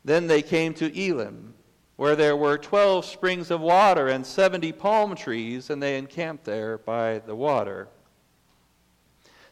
Then 0.04 0.26
they 0.26 0.42
came 0.42 0.74
to 0.74 1.00
Elim, 1.00 1.54
where 1.96 2.14
there 2.14 2.36
were 2.36 2.58
twelve 2.58 3.06
springs 3.06 3.50
of 3.50 3.60
water 3.60 4.08
and 4.08 4.24
seventy 4.24 4.70
palm 4.70 5.16
trees, 5.16 5.70
and 5.70 5.82
they 5.82 5.96
encamped 5.96 6.44
there 6.44 6.76
by 6.76 7.20
the 7.20 7.34
water. 7.34 7.88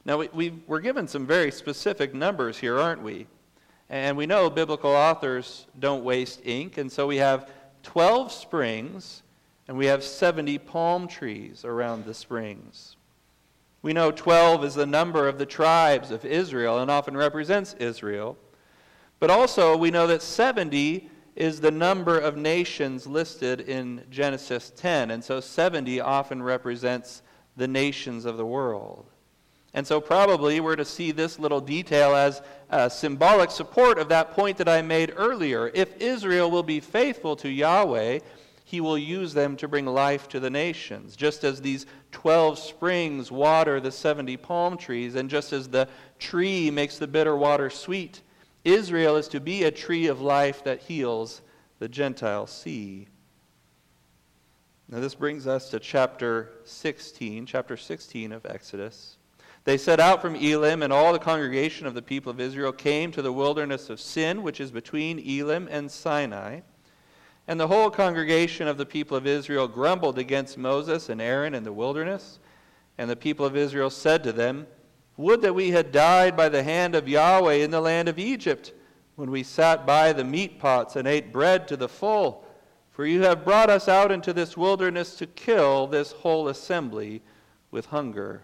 Now, 0.04 0.18
we, 0.18 0.28
we, 0.32 0.62
we're 0.66 0.80
given 0.80 1.06
some 1.08 1.26
very 1.26 1.50
specific 1.50 2.14
numbers 2.14 2.58
here, 2.58 2.78
aren't 2.78 3.02
we? 3.02 3.26
And 3.90 4.16
we 4.16 4.24
know 4.24 4.48
biblical 4.48 4.90
authors 4.90 5.66
don't 5.78 6.04
waste 6.04 6.40
ink, 6.44 6.78
and 6.78 6.90
so 6.90 7.08
we 7.08 7.16
have 7.16 7.50
12 7.82 8.30
springs, 8.30 9.22
and 9.66 9.76
we 9.76 9.86
have 9.86 10.04
70 10.04 10.58
palm 10.58 11.08
trees 11.08 11.64
around 11.64 12.04
the 12.04 12.14
springs. 12.14 12.96
We 13.82 13.92
know 13.92 14.12
12 14.12 14.64
is 14.64 14.74
the 14.74 14.86
number 14.86 15.26
of 15.26 15.38
the 15.38 15.46
tribes 15.46 16.12
of 16.12 16.24
Israel 16.24 16.78
and 16.78 16.90
often 16.90 17.16
represents 17.16 17.74
Israel. 17.80 18.36
But 19.18 19.30
also, 19.30 19.76
we 19.76 19.90
know 19.90 20.06
that 20.06 20.22
70 20.22 21.10
is 21.34 21.60
the 21.60 21.70
number 21.70 22.18
of 22.18 22.36
nations 22.36 23.06
listed 23.06 23.62
in 23.62 24.04
Genesis 24.10 24.72
10. 24.76 25.10
And 25.10 25.24
so 25.24 25.40
70 25.40 26.00
often 26.00 26.42
represents 26.42 27.22
the 27.56 27.68
nations 27.68 28.24
of 28.24 28.36
the 28.36 28.46
world. 28.46 29.06
And 29.72 29.86
so, 29.86 30.00
probably, 30.00 30.60
we're 30.60 30.76
to 30.76 30.84
see 30.84 31.12
this 31.12 31.38
little 31.38 31.60
detail 31.60 32.14
as 32.14 32.42
a 32.70 32.88
symbolic 32.88 33.50
support 33.50 33.98
of 33.98 34.08
that 34.08 34.32
point 34.32 34.56
that 34.58 34.68
I 34.68 34.80
made 34.80 35.12
earlier. 35.16 35.70
If 35.74 35.96
Israel 36.00 36.50
will 36.50 36.62
be 36.62 36.80
faithful 36.80 37.36
to 37.36 37.48
Yahweh, 37.48 38.20
he 38.64 38.80
will 38.80 38.96
use 38.96 39.34
them 39.34 39.56
to 39.56 39.66
bring 39.66 39.86
life 39.86 40.28
to 40.28 40.38
the 40.38 40.50
nations. 40.50 41.16
Just 41.16 41.42
as 41.42 41.60
these 41.60 41.86
12 42.12 42.58
springs 42.58 43.32
water 43.32 43.80
the 43.80 43.90
70 43.90 44.36
palm 44.36 44.76
trees, 44.76 45.16
and 45.16 45.28
just 45.28 45.52
as 45.52 45.68
the 45.68 45.88
tree 46.20 46.70
makes 46.70 46.96
the 46.96 47.08
bitter 47.08 47.36
water 47.36 47.68
sweet, 47.68 48.22
Israel 48.64 49.16
is 49.16 49.26
to 49.28 49.40
be 49.40 49.64
a 49.64 49.72
tree 49.72 50.06
of 50.06 50.20
life 50.20 50.62
that 50.62 50.82
heals 50.82 51.42
the 51.80 51.88
Gentile 51.88 52.46
sea. 52.46 53.08
Now, 54.88 55.00
this 55.00 55.14
brings 55.14 55.46
us 55.46 55.70
to 55.70 55.80
chapter 55.80 56.50
16, 56.64 57.46
chapter 57.46 57.76
16 57.76 58.32
of 58.32 58.44
Exodus. 58.46 59.16
They 59.64 59.76
set 59.76 60.00
out 60.00 60.22
from 60.22 60.36
Elim, 60.36 60.82
and 60.82 60.92
all 60.92 61.12
the 61.12 61.18
congregation 61.18 61.86
of 61.86 61.94
the 61.94 62.02
people 62.02 62.30
of 62.30 62.40
Israel 62.40 62.72
came 62.72 63.12
to 63.12 63.22
the 63.22 63.32
wilderness 63.32 63.90
of 63.90 64.00
Sin, 64.00 64.42
which 64.42 64.60
is 64.60 64.70
between 64.70 65.18
Elim 65.18 65.68
and 65.70 65.90
Sinai. 65.90 66.60
And 67.46 67.58
the 67.58 67.68
whole 67.68 67.90
congregation 67.90 68.68
of 68.68 68.78
the 68.78 68.86
people 68.86 69.16
of 69.16 69.26
Israel 69.26 69.68
grumbled 69.68 70.18
against 70.18 70.56
Moses 70.56 71.08
and 71.08 71.20
Aaron 71.20 71.54
in 71.54 71.64
the 71.64 71.72
wilderness. 71.72 72.38
And 72.96 73.10
the 73.10 73.16
people 73.16 73.44
of 73.44 73.56
Israel 73.56 73.90
said 73.90 74.22
to 74.24 74.32
them, 74.32 74.66
Would 75.16 75.42
that 75.42 75.54
we 75.54 75.70
had 75.70 75.92
died 75.92 76.36
by 76.36 76.48
the 76.48 76.62
hand 76.62 76.94
of 76.94 77.08
Yahweh 77.08 77.54
in 77.54 77.70
the 77.70 77.80
land 77.80 78.08
of 78.08 78.18
Egypt, 78.18 78.72
when 79.20 79.30
we 79.30 79.42
sat 79.42 79.84
by 79.84 80.14
the 80.14 80.24
meat 80.24 80.58
pots 80.58 80.96
and 80.96 81.06
ate 81.06 81.30
bread 81.30 81.68
to 81.68 81.76
the 81.76 81.88
full. 81.88 82.42
For 82.90 83.04
you 83.04 83.20
have 83.22 83.44
brought 83.44 83.68
us 83.68 83.86
out 83.86 84.10
into 84.10 84.32
this 84.32 84.56
wilderness 84.56 85.14
to 85.16 85.26
kill 85.26 85.86
this 85.86 86.12
whole 86.12 86.48
assembly 86.48 87.20
with 87.70 87.84
hunger. 87.86 88.42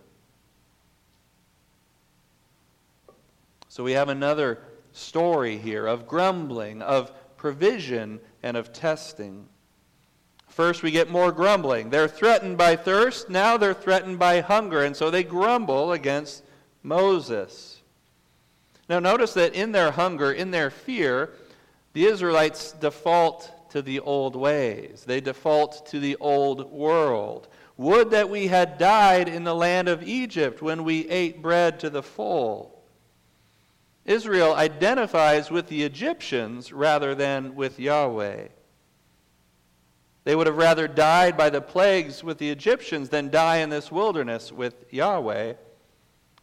So 3.76 3.84
we 3.84 3.92
have 3.92 4.08
another 4.08 4.58
story 4.94 5.58
here 5.58 5.86
of 5.86 6.08
grumbling, 6.08 6.80
of 6.80 7.12
provision, 7.36 8.20
and 8.42 8.56
of 8.56 8.72
testing. 8.72 9.44
First, 10.48 10.82
we 10.82 10.90
get 10.90 11.10
more 11.10 11.30
grumbling. 11.30 11.90
They're 11.90 12.08
threatened 12.08 12.56
by 12.56 12.76
thirst, 12.76 13.28
now 13.28 13.58
they're 13.58 13.74
threatened 13.74 14.18
by 14.18 14.40
hunger, 14.40 14.82
and 14.82 14.96
so 14.96 15.10
they 15.10 15.22
grumble 15.22 15.92
against 15.92 16.42
Moses. 16.82 17.82
Now, 18.88 18.98
notice 18.98 19.34
that 19.34 19.54
in 19.54 19.72
their 19.72 19.90
hunger, 19.90 20.32
in 20.32 20.52
their 20.52 20.70
fear, 20.70 21.34
the 21.92 22.06
Israelites 22.06 22.72
default 22.72 23.70
to 23.72 23.82
the 23.82 24.00
old 24.00 24.36
ways. 24.36 25.04
They 25.06 25.20
default 25.20 25.84
to 25.88 26.00
the 26.00 26.16
old 26.16 26.72
world. 26.72 27.46
Would 27.76 28.12
that 28.12 28.30
we 28.30 28.46
had 28.46 28.78
died 28.78 29.28
in 29.28 29.44
the 29.44 29.54
land 29.54 29.86
of 29.86 30.02
Egypt 30.02 30.62
when 30.62 30.82
we 30.82 31.06
ate 31.10 31.42
bread 31.42 31.78
to 31.80 31.90
the 31.90 32.02
full. 32.02 32.75
Israel 34.06 34.54
identifies 34.54 35.50
with 35.50 35.66
the 35.66 35.82
Egyptians 35.82 36.72
rather 36.72 37.14
than 37.14 37.56
with 37.56 37.78
Yahweh. 37.80 38.48
They 40.22 40.34
would 40.34 40.46
have 40.46 40.56
rather 40.56 40.88
died 40.88 41.36
by 41.36 41.50
the 41.50 41.60
plagues 41.60 42.22
with 42.22 42.38
the 42.38 42.50
Egyptians 42.50 43.08
than 43.08 43.30
die 43.30 43.58
in 43.58 43.68
this 43.68 43.90
wilderness 43.90 44.52
with 44.52 44.74
Yahweh. 44.92 45.54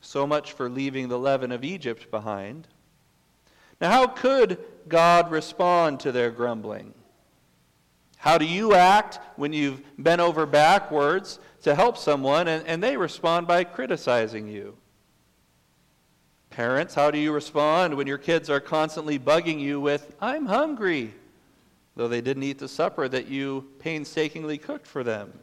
So 0.01 0.27
much 0.27 0.51
for 0.51 0.69
leaving 0.69 1.07
the 1.07 1.17
leaven 1.17 1.53
of 1.53 1.63
Egypt 1.63 2.11
behind. 2.11 2.67
Now, 3.79 3.91
how 3.91 4.07
could 4.07 4.57
God 4.89 5.31
respond 5.31 6.01
to 6.01 6.11
their 6.11 6.31
grumbling? 6.31 6.93
How 8.17 8.37
do 8.37 8.45
you 8.45 8.73
act 8.73 9.19
when 9.37 9.53
you've 9.53 9.81
bent 9.97 10.21
over 10.21 10.45
backwards 10.45 11.39
to 11.63 11.75
help 11.75 11.97
someone 11.97 12.49
and, 12.49 12.65
and 12.67 12.83
they 12.83 12.97
respond 12.97 13.47
by 13.47 13.63
criticizing 13.63 14.49
you? 14.49 14.77
Parents, 16.53 16.93
how 16.93 17.09
do 17.09 17.17
you 17.17 17.31
respond 17.31 17.95
when 17.95 18.05
your 18.05 18.19
kids 18.19 18.47
are 18.47 18.59
constantly 18.59 19.17
bugging 19.17 19.59
you 19.59 19.81
with, 19.81 20.15
I'm 20.21 20.45
hungry, 20.45 21.11
though 21.95 22.07
they 22.07 22.21
didn't 22.21 22.43
eat 22.43 22.59
the 22.59 22.67
supper 22.67 23.07
that 23.07 23.27
you 23.27 23.67
painstakingly 23.79 24.59
cooked 24.59 24.85
for 24.85 25.03
them? 25.03 25.33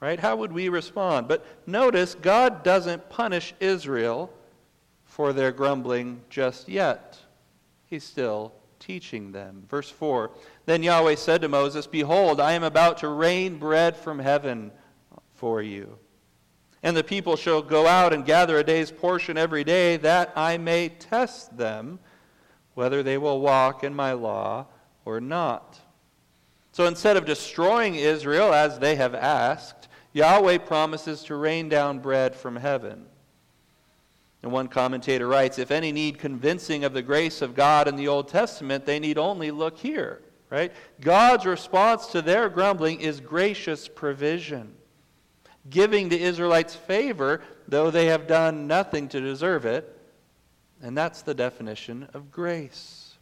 Right? 0.00 0.18
How 0.18 0.34
would 0.36 0.50
we 0.50 0.70
respond? 0.70 1.28
But 1.28 1.44
notice, 1.66 2.14
God 2.14 2.62
doesn't 2.62 3.10
punish 3.10 3.52
Israel 3.60 4.32
for 5.04 5.34
their 5.34 5.52
grumbling 5.52 6.22
just 6.30 6.70
yet. 6.70 7.18
He's 7.84 8.02
still 8.02 8.54
teaching 8.78 9.30
them. 9.30 9.66
Verse 9.68 9.90
4 9.90 10.30
Then 10.64 10.82
Yahweh 10.82 11.16
said 11.16 11.42
to 11.42 11.50
Moses, 11.50 11.86
Behold, 11.86 12.40
I 12.40 12.52
am 12.52 12.62
about 12.64 12.96
to 12.98 13.08
rain 13.08 13.58
bread 13.58 13.94
from 13.94 14.20
heaven 14.20 14.72
for 15.34 15.60
you. 15.60 15.98
And 16.82 16.96
the 16.96 17.04
people 17.04 17.36
shall 17.36 17.62
go 17.62 17.86
out 17.86 18.12
and 18.12 18.24
gather 18.24 18.58
a 18.58 18.64
day's 18.64 18.90
portion 18.90 19.38
every 19.38 19.62
day, 19.62 19.96
that 19.98 20.32
I 20.34 20.58
may 20.58 20.88
test 20.88 21.56
them 21.56 22.00
whether 22.74 23.02
they 23.02 23.18
will 23.18 23.40
walk 23.40 23.84
in 23.84 23.94
my 23.94 24.12
law 24.12 24.66
or 25.04 25.20
not. 25.20 25.78
So 26.72 26.86
instead 26.86 27.16
of 27.16 27.24
destroying 27.24 27.94
Israel 27.94 28.52
as 28.52 28.78
they 28.78 28.96
have 28.96 29.14
asked, 29.14 29.88
Yahweh 30.12 30.58
promises 30.58 31.22
to 31.24 31.36
rain 31.36 31.68
down 31.68 32.00
bread 32.00 32.34
from 32.34 32.56
heaven. 32.56 33.06
And 34.42 34.50
one 34.50 34.68
commentator 34.68 35.28
writes 35.28 35.58
if 35.58 35.70
any 35.70 35.92
need 35.92 36.18
convincing 36.18 36.82
of 36.82 36.94
the 36.94 37.02
grace 37.02 37.42
of 37.42 37.54
God 37.54 37.86
in 37.86 37.94
the 37.94 38.08
Old 38.08 38.28
Testament, 38.28 38.84
they 38.84 38.98
need 38.98 39.18
only 39.18 39.52
look 39.52 39.78
here, 39.78 40.22
right? 40.50 40.72
God's 41.00 41.46
response 41.46 42.06
to 42.08 42.22
their 42.22 42.48
grumbling 42.48 43.00
is 43.00 43.20
gracious 43.20 43.86
provision 43.86 44.74
giving 45.70 46.08
the 46.08 46.20
Israelites 46.20 46.74
favor, 46.74 47.42
though 47.68 47.90
they 47.90 48.06
have 48.06 48.26
done 48.26 48.66
nothing 48.66 49.08
to 49.08 49.20
deserve 49.20 49.64
it. 49.64 49.98
And 50.82 50.96
that's 50.96 51.22
the 51.22 51.34
definition 51.34 52.08
of 52.12 52.32
grace. 52.32 53.14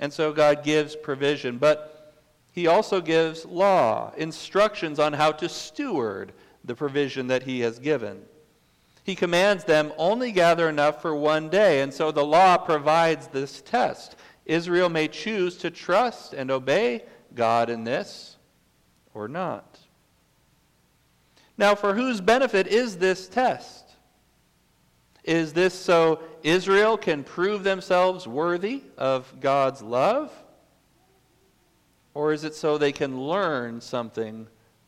And 0.00 0.12
so 0.12 0.32
God 0.32 0.64
gives 0.64 0.96
provision, 0.96 1.58
but 1.58 2.14
He 2.52 2.66
also 2.66 3.00
gives 3.00 3.44
law, 3.44 4.12
instructions 4.16 4.98
on 4.98 5.12
how 5.12 5.32
to 5.32 5.48
steward 5.48 6.32
the 6.64 6.74
provision 6.74 7.26
that 7.26 7.42
He 7.42 7.60
has 7.60 7.78
given. 7.78 8.22
He 9.04 9.14
commands 9.14 9.64
them 9.64 9.92
only 9.96 10.32
gather 10.32 10.68
enough 10.68 11.00
for 11.00 11.14
one 11.14 11.48
day, 11.48 11.80
and 11.80 11.92
so 11.92 12.12
the 12.12 12.24
law 12.24 12.58
provides 12.58 13.28
this 13.28 13.62
test. 13.62 14.16
Israel 14.44 14.88
may 14.88 15.08
choose 15.08 15.56
to 15.58 15.70
trust 15.70 16.32
and 16.32 16.50
obey 16.50 17.04
God 17.34 17.70
in 17.70 17.84
this 17.84 18.36
or 19.14 19.28
not. 19.28 19.78
Now, 21.58 21.74
for 21.74 21.92
whose 21.94 22.20
benefit 22.20 22.68
is 22.68 22.96
this 22.96 23.28
test? 23.28 23.84
Is 25.24 25.52
this 25.52 25.74
so 25.74 26.22
Israel 26.42 26.96
can 26.96 27.24
prove 27.24 27.64
themselves 27.64 28.26
worthy 28.26 28.84
of 28.96 29.40
God's 29.40 29.82
love? 29.82 30.32
Or 32.14 32.32
is 32.32 32.44
it 32.44 32.54
so 32.54 32.78
they 32.78 32.92
can 32.92 33.20
learn 33.20 33.80
something 33.80 34.46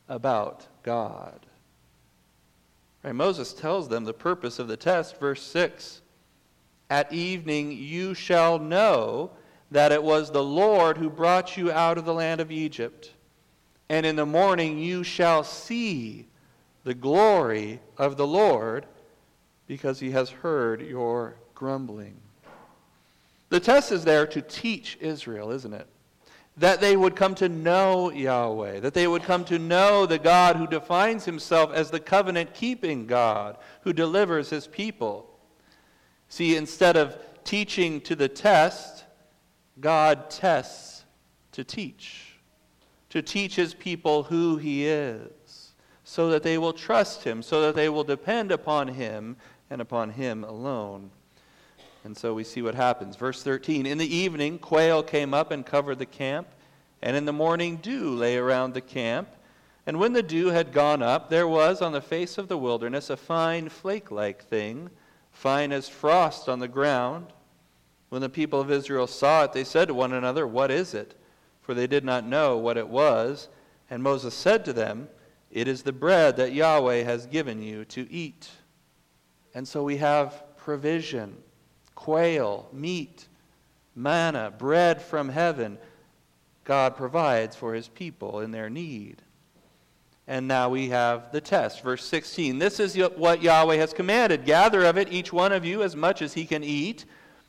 about 0.09 0.65
God? 0.81 1.45
Right, 3.03 3.13
Moses 3.13 3.53
tells 3.53 3.89
them 3.89 4.05
the 4.05 4.13
purpose 4.13 4.57
of 4.57 4.67
the 4.67 4.77
test, 4.77 5.19
verse 5.19 5.43
6. 5.43 6.01
At 6.89 7.11
evening 7.11 7.71
you 7.71 8.13
shall 8.13 8.59
know 8.59 9.31
that 9.71 9.91
it 9.91 10.03
was 10.03 10.31
the 10.31 10.43
Lord 10.43 10.97
who 10.97 11.09
brought 11.09 11.57
you 11.57 11.71
out 11.71 11.97
of 11.97 12.05
the 12.05 12.13
land 12.13 12.41
of 12.41 12.51
Egypt. 12.51 13.11
And 13.89 14.05
in 14.05 14.15
the 14.15 14.25
morning 14.25 14.77
you 14.77 15.03
shall 15.03 15.43
see 15.43 16.27
the 16.83 16.93
glory 16.93 17.79
of 17.97 18.17
the 18.17 18.27
Lord 18.27 18.85
because 19.67 19.99
he 19.99 20.11
has 20.11 20.29
heard 20.29 20.81
your 20.81 21.35
grumbling. 21.53 22.17
The 23.49 23.59
test 23.59 23.91
is 23.91 24.03
there 24.03 24.25
to 24.27 24.41
teach 24.41 24.97
Israel, 24.99 25.51
isn't 25.51 25.73
it? 25.73 25.87
That 26.57 26.81
they 26.81 26.97
would 26.97 27.15
come 27.15 27.35
to 27.35 27.49
know 27.49 28.11
Yahweh, 28.11 28.79
that 28.81 28.93
they 28.93 29.07
would 29.07 29.23
come 29.23 29.45
to 29.45 29.59
know 29.59 30.05
the 30.05 30.19
God 30.19 30.55
who 30.55 30.67
defines 30.67 31.25
himself 31.25 31.71
as 31.71 31.91
the 31.91 31.99
covenant 31.99 32.53
keeping 32.53 33.07
God 33.07 33.57
who 33.81 33.93
delivers 33.93 34.49
his 34.49 34.67
people. 34.67 35.29
See, 36.29 36.55
instead 36.55 36.97
of 36.97 37.17
teaching 37.43 38.01
to 38.01 38.15
the 38.15 38.29
test, 38.29 39.05
God 39.79 40.29
tests 40.29 41.03
to 41.53 41.63
teach, 41.63 42.37
to 43.09 43.21
teach 43.21 43.55
his 43.55 43.73
people 43.73 44.23
who 44.23 44.57
he 44.57 44.85
is 44.85 45.31
so 46.11 46.29
that 46.29 46.43
they 46.43 46.57
will 46.57 46.73
trust 46.73 47.23
him, 47.23 47.41
so 47.41 47.61
that 47.61 47.73
they 47.73 47.87
will 47.87 48.03
depend 48.03 48.51
upon 48.51 48.89
him 48.89 49.37
and 49.69 49.79
upon 49.79 50.09
him 50.09 50.43
alone. 50.43 51.09
And 52.03 52.17
so 52.17 52.33
we 52.33 52.43
see 52.43 52.61
what 52.61 52.75
happens. 52.75 53.15
Verse 53.15 53.41
13 53.41 53.85
In 53.85 53.97
the 53.97 54.13
evening, 54.13 54.59
quail 54.59 55.03
came 55.03 55.33
up 55.33 55.51
and 55.51 55.65
covered 55.65 55.99
the 55.99 56.05
camp, 56.05 56.49
and 57.01 57.15
in 57.15 57.23
the 57.23 57.31
morning 57.31 57.77
dew 57.77 58.09
lay 58.09 58.35
around 58.35 58.73
the 58.73 58.81
camp. 58.81 59.29
And 59.87 60.01
when 60.01 60.11
the 60.11 60.21
dew 60.21 60.47
had 60.47 60.73
gone 60.73 61.01
up, 61.01 61.29
there 61.29 61.47
was 61.47 61.81
on 61.81 61.93
the 61.93 62.01
face 62.01 62.37
of 62.37 62.49
the 62.49 62.57
wilderness 62.57 63.09
a 63.09 63.15
fine 63.15 63.69
flake 63.69 64.11
like 64.11 64.43
thing, 64.43 64.89
fine 65.31 65.71
as 65.71 65.87
frost 65.87 66.49
on 66.49 66.59
the 66.59 66.67
ground. 66.67 67.27
When 68.09 68.21
the 68.21 68.27
people 68.27 68.59
of 68.59 68.69
Israel 68.69 69.07
saw 69.07 69.45
it, 69.45 69.53
they 69.53 69.63
said 69.63 69.87
to 69.87 69.93
one 69.93 70.11
another, 70.11 70.45
What 70.45 70.71
is 70.71 70.93
it? 70.93 71.15
For 71.61 71.73
they 71.73 71.87
did 71.87 72.03
not 72.03 72.27
know 72.27 72.57
what 72.57 72.75
it 72.75 72.89
was. 72.89 73.47
And 73.89 74.03
Moses 74.03 74.33
said 74.33 74.65
to 74.65 74.73
them, 74.73 75.07
It 75.51 75.67
is 75.67 75.83
the 75.83 75.91
bread 75.91 76.37
that 76.37 76.53
Yahweh 76.53 77.03
has 77.03 77.25
given 77.25 77.61
you 77.61 77.83
to 77.85 78.09
eat. 78.11 78.49
And 79.53 79.67
so 79.67 79.83
we 79.83 79.97
have 79.97 80.43
provision 80.57 81.35
quail, 81.93 82.67
meat, 82.71 83.27
manna, 83.95 84.51
bread 84.57 85.01
from 85.01 85.29
heaven. 85.29 85.77
God 86.63 86.95
provides 86.95 87.55
for 87.55 87.73
his 87.73 87.87
people 87.89 88.39
in 88.39 88.51
their 88.51 88.69
need. 88.69 89.21
And 90.27 90.47
now 90.47 90.69
we 90.69 90.89
have 90.89 91.31
the 91.31 91.41
test. 91.41 91.83
Verse 91.83 92.05
16 92.05 92.57
This 92.57 92.79
is 92.79 92.95
what 92.95 93.41
Yahweh 93.41 93.75
has 93.75 93.91
commanded 93.93 94.45
gather 94.45 94.85
of 94.85 94.97
it, 94.97 95.11
each 95.11 95.33
one 95.33 95.51
of 95.51 95.65
you, 95.65 95.83
as 95.83 95.95
much 95.95 96.21
as 96.21 96.33
he 96.33 96.45
can 96.45 96.63
eat. 96.63 97.05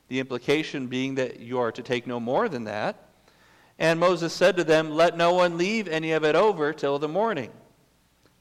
The 0.08 0.18
implication 0.18 0.88
being 0.88 1.14
that 1.14 1.40
you 1.40 1.58
are 1.58 1.72
to 1.72 1.82
take 1.82 2.06
no 2.06 2.18
more 2.18 2.48
than 2.48 2.64
that. 2.64 3.08
And 3.78 3.98
Moses 4.00 4.32
said 4.32 4.56
to 4.56 4.64
them, 4.64 4.90
Let 4.90 5.16
no 5.16 5.32
one 5.34 5.56
leave 5.56 5.86
any 5.86 6.12
of 6.12 6.24
it 6.24 6.34
over 6.34 6.72
till 6.72 6.98
the 6.98 7.08
morning. 7.08 7.50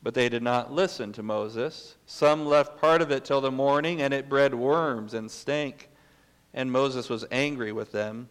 But 0.03 0.13
they 0.13 0.29
did 0.29 0.41
not 0.41 0.71
listen 0.71 1.13
to 1.13 1.23
Moses. 1.23 1.95
Some 2.05 2.45
left 2.45 2.79
part 2.79 3.01
of 3.01 3.11
it 3.11 3.23
till 3.23 3.41
the 3.41 3.51
morning, 3.51 4.01
and 4.01 4.13
it 4.13 4.29
bred 4.29 4.53
worms 4.55 5.13
and 5.13 5.29
stank. 5.29 5.89
And 6.53 6.71
Moses 6.71 7.07
was 7.07 7.25
angry 7.31 7.71
with 7.71 7.91
them. 7.91 8.29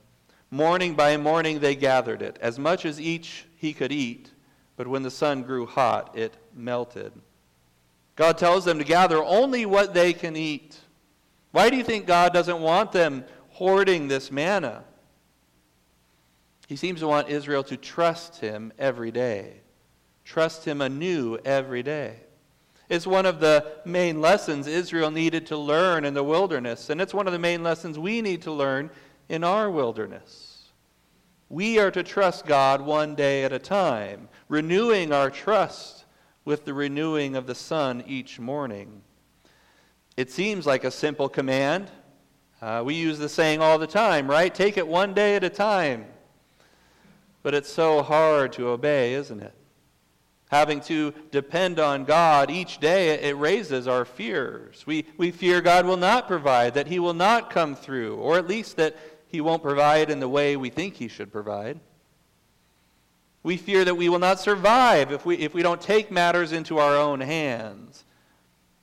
Morning 0.51 0.95
by 0.95 1.17
morning 1.17 1.61
they 1.61 1.77
gathered 1.77 2.23
it, 2.23 2.39
as 2.41 2.59
much 2.59 2.85
as 2.85 3.01
each 3.01 3.47
he 3.57 3.73
could 3.73 3.93
eat. 3.93 4.31
But 4.77 4.89
when 4.89 5.03
the 5.03 5.11
sun 5.11 5.43
grew 5.43 5.65
hot, 5.65 6.17
it 6.19 6.37
melted. 6.55 7.13
God 8.17 8.37
tells 8.37 8.65
them 8.65 8.79
to 8.79 8.85
gather 8.85 9.23
only 9.23 9.65
what 9.65 9.95
they 9.95 10.13
can 10.13 10.37
eat. 10.37 10.77
Why 11.53 11.71
do 11.71 11.77
you 11.77 11.85
think 11.85 12.07
God 12.07 12.33
doesn't 12.33 12.61
want 12.61 12.93
them 12.93 13.25
hoarding 13.51 14.09
this 14.09 14.31
manna? 14.33 14.85
He 16.67 16.77
seems 16.77 17.01
to 17.01 17.09
want 17.09 17.29
Israel 17.29 17.63
to 17.65 17.77
trust 17.77 18.41
him 18.41 18.73
every 18.79 19.11
day. 19.11 19.61
Trust 20.31 20.65
him 20.65 20.81
anew 20.81 21.39
every 21.45 21.83
day. 21.83 22.15
It's 22.89 23.05
one 23.05 23.27
of 23.27 23.41
the 23.41 23.67
main 23.85 24.21
lessons 24.21 24.69
Israel 24.69 25.11
needed 25.11 25.45
to 25.49 25.57
learn 25.57 26.05
in 26.05 26.15
the 26.15 26.23
wilderness, 26.23 26.89
and 26.89 27.01
it's 27.01 27.13
one 27.13 27.27
of 27.27 27.33
the 27.33 27.39
main 27.41 27.65
lessons 27.65 27.99
we 27.99 28.23
need 28.23 28.43
to 28.43 28.53
learn 28.53 28.91
in 29.29 29.43
our 29.43 29.69
wilderness. 29.69 30.69
We 31.49 31.81
are 31.81 31.91
to 31.91 32.05
trust 32.05 32.47
God 32.47 32.81
one 32.81 33.17
day 33.17 33.43
at 33.43 33.53
a 33.53 33.59
time, 33.59 34.29
renewing 34.49 35.13
our 35.13 35.31
trust 35.31 36.05
with 36.45 36.65
the 36.65 36.75
renewing 36.75 37.35
of 37.35 37.49
the 37.49 37.57
sun 37.57 38.05
each 38.07 38.39
morning. 38.39 39.03
It 40.17 40.31
seems 40.31 40.65
like 40.65 40.85
a 40.85 40.93
simple 40.93 41.29
command. 41.29 41.91
Uh, 42.63 42.85
we 42.87 42.95
use 42.95 43.19
the 43.19 43.29
saying 43.29 43.61
all 43.63 43.79
the 43.79 43.87
time, 43.89 44.31
right? 44.31 44.55
Take 44.55 44.77
it 44.77 44.87
one 44.87 45.13
day 45.13 45.35
at 45.35 45.43
a 45.43 45.51
time. 45.51 46.07
But 47.43 47.53
it's 47.53 47.73
so 47.73 48.01
hard 48.01 48.53
to 48.53 48.69
obey, 48.69 49.15
isn't 49.15 49.43
it? 49.43 49.55
Having 50.51 50.81
to 50.81 51.15
depend 51.31 51.79
on 51.79 52.05
God 52.05 52.51
each 52.51 52.79
day, 52.79 53.11
it 53.11 53.37
raises 53.37 53.87
our 53.87 54.05
fears. 54.05 54.85
We, 54.85 55.07
we 55.17 55.31
fear 55.31 55.61
God 55.61 55.87
will 55.87 55.97
not 55.97 56.27
provide, 56.27 56.75
that 56.75 56.89
He 56.89 56.99
will 56.99 57.15
not 57.15 57.51
come 57.51 57.77
through, 57.77 58.17
or 58.17 58.37
at 58.37 58.49
least 58.49 58.77
that 58.77 58.97
He 59.29 59.41
won't 59.41 59.63
provide 59.63 60.11
in 60.11 60.19
the 60.19 60.29
way 60.29 60.57
we 60.57 60.69
think 60.69 60.97
He 60.97 61.07
should 61.07 61.31
provide. 61.31 61.79
We 63.45 63.57
fear 63.57 63.85
that 63.85 63.95
we 63.95 64.09
will 64.09 64.19
not 64.19 64.41
survive 64.41 65.13
if 65.13 65.25
we, 65.25 65.37
if 65.37 65.55
we 65.55 65.63
don't 65.63 65.81
take 65.81 66.11
matters 66.11 66.51
into 66.51 66.79
our 66.79 66.97
own 66.97 67.21
hands, 67.21 68.05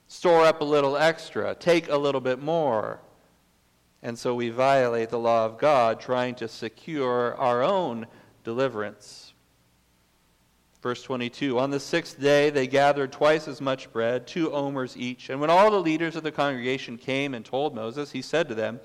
store 0.08 0.46
up 0.46 0.62
a 0.62 0.66
little 0.66 0.96
extra, 0.96 1.54
take 1.54 1.90
a 1.90 1.98
little 1.98 2.22
bit 2.22 2.42
more. 2.42 3.02
And 4.02 4.18
so 4.18 4.34
we 4.34 4.50
violate 4.50 5.10
the 5.10 5.20
law 5.20 5.46
of 5.46 5.58
God, 5.58 6.00
trying 6.00 6.36
to 6.36 6.48
secure 6.48 7.36
our 7.36 7.62
own 7.62 8.08
deliverance. 8.46 9.27
Verse 10.82 11.02
22 11.04 11.58
On 11.58 11.70
the 11.70 11.80
sixth 11.80 12.20
day 12.20 12.50
they 12.50 12.68
gathered 12.68 13.12
twice 13.12 13.48
as 13.48 13.62
much 13.62 13.92
bread, 13.92 14.28
two 14.28 14.52
omers 14.54 14.96
each. 14.96 15.30
And 15.30 15.42
when 15.42 15.50
all 15.50 15.72
the 15.72 15.80
leaders 15.80 16.16
of 16.16 16.24
the 16.24 16.32
congregation 16.32 16.98
came 16.98 17.34
and 17.34 17.44
told 17.44 17.74
Moses, 17.74 18.12
he 18.12 18.22
said 18.22 18.48
to 18.50 18.56
them, 18.56 18.80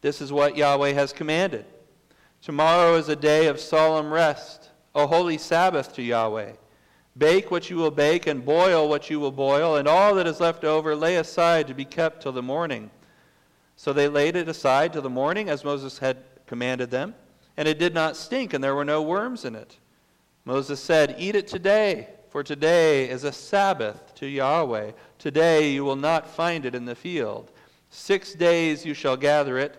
This 0.00 0.20
is 0.20 0.32
what 0.32 0.56
Yahweh 0.56 0.92
has 0.92 1.12
commanded. 1.12 1.64
Tomorrow 2.42 2.96
is 2.96 3.08
a 3.08 3.16
day 3.16 3.46
of 3.46 3.60
solemn 3.60 4.12
rest, 4.12 4.70
a 4.94 5.06
holy 5.06 5.38
Sabbath 5.38 5.94
to 5.94 6.02
Yahweh. 6.02 6.52
Bake 7.18 7.50
what 7.50 7.68
you 7.68 7.76
will 7.76 7.90
bake, 7.90 8.26
and 8.26 8.44
boil 8.44 8.88
what 8.88 9.10
you 9.10 9.18
will 9.18 9.32
boil, 9.32 9.76
and 9.76 9.88
all 9.88 10.14
that 10.14 10.26
is 10.26 10.40
left 10.40 10.64
over 10.64 10.94
lay 10.94 11.16
aside 11.16 11.66
to 11.66 11.74
be 11.74 11.84
kept 11.84 12.22
till 12.22 12.32
the 12.32 12.42
morning. 12.42 12.90
So 13.76 13.92
they 13.92 14.08
laid 14.08 14.36
it 14.36 14.48
aside 14.48 14.92
till 14.92 15.02
the 15.02 15.10
morning, 15.10 15.48
as 15.48 15.64
Moses 15.64 15.98
had 15.98 16.18
commanded 16.46 16.90
them, 16.90 17.14
and 17.56 17.66
it 17.66 17.78
did 17.78 17.94
not 17.94 18.16
stink, 18.16 18.54
and 18.54 18.62
there 18.62 18.74
were 18.74 18.84
no 18.84 19.02
worms 19.02 19.44
in 19.44 19.54
it. 19.54 19.76
Moses 20.44 20.80
said, 20.80 21.16
Eat 21.18 21.36
it 21.36 21.46
today, 21.46 22.08
for 22.30 22.42
today 22.42 23.08
is 23.08 23.24
a 23.24 23.32
Sabbath 23.32 24.14
to 24.16 24.26
Yahweh. 24.26 24.92
Today 25.18 25.72
you 25.72 25.84
will 25.84 25.96
not 25.96 26.28
find 26.28 26.64
it 26.64 26.74
in 26.74 26.84
the 26.84 26.94
field. 26.94 27.50
Six 27.90 28.34
days 28.34 28.86
you 28.86 28.94
shall 28.94 29.16
gather 29.16 29.58
it, 29.58 29.76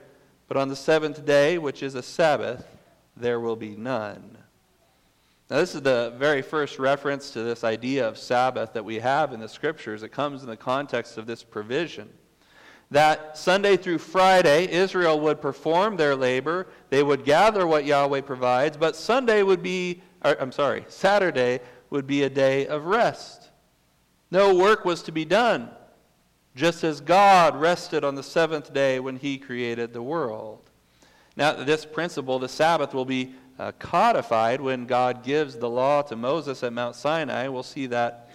but 0.48 0.58
on 0.58 0.68
the 0.68 0.76
seventh 0.76 1.26
day, 1.26 1.58
which 1.58 1.82
is 1.82 1.96
a 1.96 2.04
Sabbath, 2.04 2.66
there 3.16 3.40
will 3.40 3.56
be 3.56 3.76
none. 3.76 4.38
Now, 5.50 5.58
this 5.58 5.76
is 5.76 5.82
the 5.82 6.14
very 6.18 6.42
first 6.42 6.80
reference 6.80 7.32
to 7.32 7.44
this 7.44 7.64
idea 7.64 8.08
of 8.08 8.18
Sabbath 8.18 8.74
that 8.74 8.86
we 8.86 9.00
have 9.00 9.34
in 9.34 9.40
the 9.40 9.50
scriptures. 9.50 10.04
It 10.04 10.10
comes 10.10 10.44
in 10.44 10.50
the 10.50 10.58
context 10.58 11.18
of 11.18 11.26
this 11.26 11.44
provision. 11.44 12.10
That 12.90 13.38
Sunday 13.38 13.78
through 13.78 14.00
Friday, 14.00 14.70
Israel 14.70 15.20
would 15.22 15.42
perform 15.42 15.96
their 15.96 16.16
labor, 16.16 16.68
they 16.90 17.04
would 17.04 17.24
gather 17.24 17.66
what 17.66 17.86
Yahweh 17.86 18.22
provides, 18.22 18.76
but 18.76 18.96
Sunday 18.96 19.44
would 19.44 19.64
be 19.64 20.02
or, 20.24 20.40
I'm 20.40 20.52
sorry, 20.52 20.86
Saturday 20.88 21.60
would 21.90 22.08
be 22.08 22.24
a 22.24 22.30
day 22.30 22.68
of 22.68 22.86
rest. 22.86 23.50
No 24.30 24.56
work 24.56 24.86
was 24.86 25.04
to 25.04 25.12
be 25.12 25.26
done, 25.26 25.70
just 26.56 26.84
as 26.84 27.02
God 27.02 27.60
rested 27.60 28.04
on 28.04 28.16
the 28.16 28.24
seventh 28.24 28.74
day 28.74 29.00
when 29.00 29.18
he 29.18 29.38
created 29.38 29.94
the 29.94 30.02
world. 30.02 30.70
Now, 31.36 31.54
this 31.54 31.86
principle, 31.86 32.40
the 32.40 32.50
Sabbath, 32.50 32.94
will 32.94 33.06
be 33.06 33.34
uh, 33.60 33.72
codified 33.80 34.62
when 34.62 34.86
God 34.86 35.24
gives 35.24 35.56
the 35.56 35.70
law 35.70 36.02
to 36.04 36.16
Moses 36.16 36.64
at 36.64 36.74
Mount 36.74 36.96
Sinai. 36.96 37.48
We'll 37.48 37.64
see 37.64 37.88
that 37.88 38.30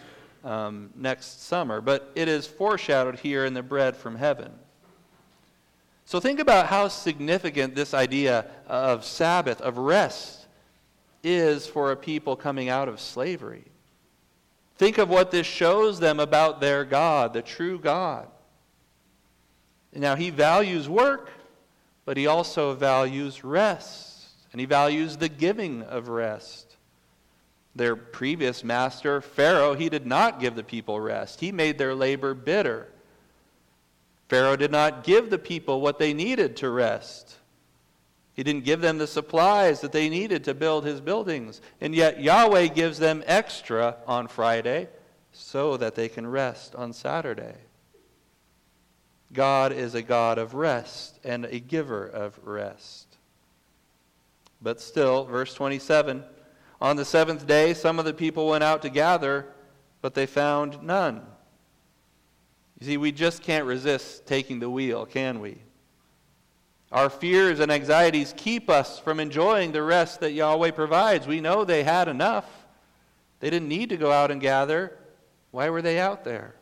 um, 0.45 0.91
next 0.95 1.45
summer. 1.45 1.81
But 1.81 2.11
it 2.15 2.29
is 2.29 2.47
foreshadowed 2.47 3.19
here 3.19 3.45
in 3.45 3.55
the 3.55 3.63
bread 3.63 3.97
from 3.97 4.17
heaven. 4.17 4.53
So 6.05 6.21
think 6.21 6.39
about 6.39 6.67
how 6.67 6.89
significant 6.89 7.75
this 7.75 7.93
idea 7.93 8.47
of 8.69 9.05
Sabbath, 9.05 9.61
of 9.61 9.77
rest, 9.77 10.46
is 11.27 11.67
for 11.67 11.91
a 11.91 11.97
people 11.97 12.37
coming 12.37 12.69
out 12.69 12.89
of 12.89 13.01
slavery. 13.01 13.65
Think 14.77 14.99
of 14.99 15.09
what 15.09 15.33
this 15.33 15.47
shows 15.47 15.99
them 15.99 16.21
about 16.21 16.61
their 16.61 16.85
God, 16.85 17.33
the 17.33 17.43
true 17.43 17.81
God. 17.81 18.29
Now, 19.93 20.15
he 20.15 20.31
values 20.31 20.89
work, 20.89 21.31
but 22.05 22.17
he 22.17 22.29
also 22.29 22.75
values 22.75 23.43
rest, 23.43 24.29
and 24.53 24.61
he 24.61 24.67
values 24.67 25.17
the 25.17 25.29
giving 25.29 25.83
of 25.83 26.09
rest. 26.09 26.77
Their 27.75 27.97
previous 27.97 28.63
master, 28.63 29.21
Pharaoh, 29.21 29.75
he 29.75 29.89
did 29.89 30.07
not 30.07 30.39
give 30.39 30.55
the 30.55 30.63
people 30.63 31.01
rest. 31.01 31.41
He 31.41 31.51
made 31.51 31.77
their 31.77 31.95
labor 31.95 32.35
bitter. 32.35 32.87
Pharaoh 34.29 34.57
did 34.57 34.71
not 34.71 35.03
give 35.03 35.29
the 35.31 35.39
people 35.39 35.81
what 35.81 35.99
they 35.99 36.15
needed 36.15 36.57
to 36.59 36.71
rest. 36.71 37.37
He 38.37 38.43
didn't 38.43 38.65
give 38.65 38.83
them 38.83 38.99
the 38.99 39.07
supplies 39.07 39.81
that 39.81 39.93
they 39.93 40.11
needed 40.11 40.45
to 40.45 40.53
build 40.53 40.85
his 40.85 41.01
buildings. 41.01 41.63
And 41.81 41.95
yet 41.95 42.21
Yahweh 42.21 42.67
gives 42.69 42.99
them 42.99 43.25
extra 43.27 43.97
on 44.07 44.29
Friday 44.29 44.89
so 45.33 45.79
that 45.79 45.95
they 45.95 46.11
can 46.11 46.27
rest 46.27 46.75
on 46.75 46.93
Saturday. 46.93 47.55
God 49.33 49.73
is 49.73 49.95
a 49.95 50.03
God 50.03 50.37
of 50.37 50.55
rest 50.55 51.19
and 51.25 51.47
a 51.47 51.59
giver 51.59 52.07
of 52.07 52.39
rest. 52.45 53.17
But 54.61 54.83
still, 54.83 55.25
verse 55.25 55.55
27 55.55 56.23
On 56.79 56.97
the 56.97 57.07
seventh 57.07 57.47
day, 57.47 57.73
some 57.73 57.99
of 57.99 58.05
the 58.05 58.15
people 58.15 58.49
went 58.49 58.65
out 58.65 58.83
to 58.83 58.91
gather, 58.91 59.47
but 60.03 60.13
they 60.13 60.27
found 60.27 60.83
none. 60.83 61.27
You 62.79 62.87
see, 62.87 62.97
we 62.99 63.13
just 63.13 63.43
can't 63.43 63.65
resist 63.65 64.27
taking 64.27 64.61
the 64.61 64.69
wheel, 64.69 65.07
can 65.07 65.41
we? 65.41 65.57
Our 66.97 67.11
fears 67.11 67.61
and 67.61 67.71
anxieties 67.71 68.33
keep 68.39 68.71
us 68.71 68.99
from 68.99 69.21
enjoying 69.21 69.71
the 69.71 69.83
rest 69.83 70.21
that 70.21 70.33
Yahweh 70.33 70.71
provides. 70.71 71.27
We 71.27 71.43
know 71.43 71.63
they 71.63 71.85
had 71.85 72.09
enough. 72.09 72.47
They 73.39 73.51
didn't 73.51 73.69
need 73.69 73.91
to 73.91 73.99
go 73.99 74.11
out 74.11 74.31
and 74.31 74.41
gather. 74.41 74.97
Why 75.51 75.69
were 75.69 75.83
they 75.83 75.99
out 75.99 76.25
there? 76.25 76.55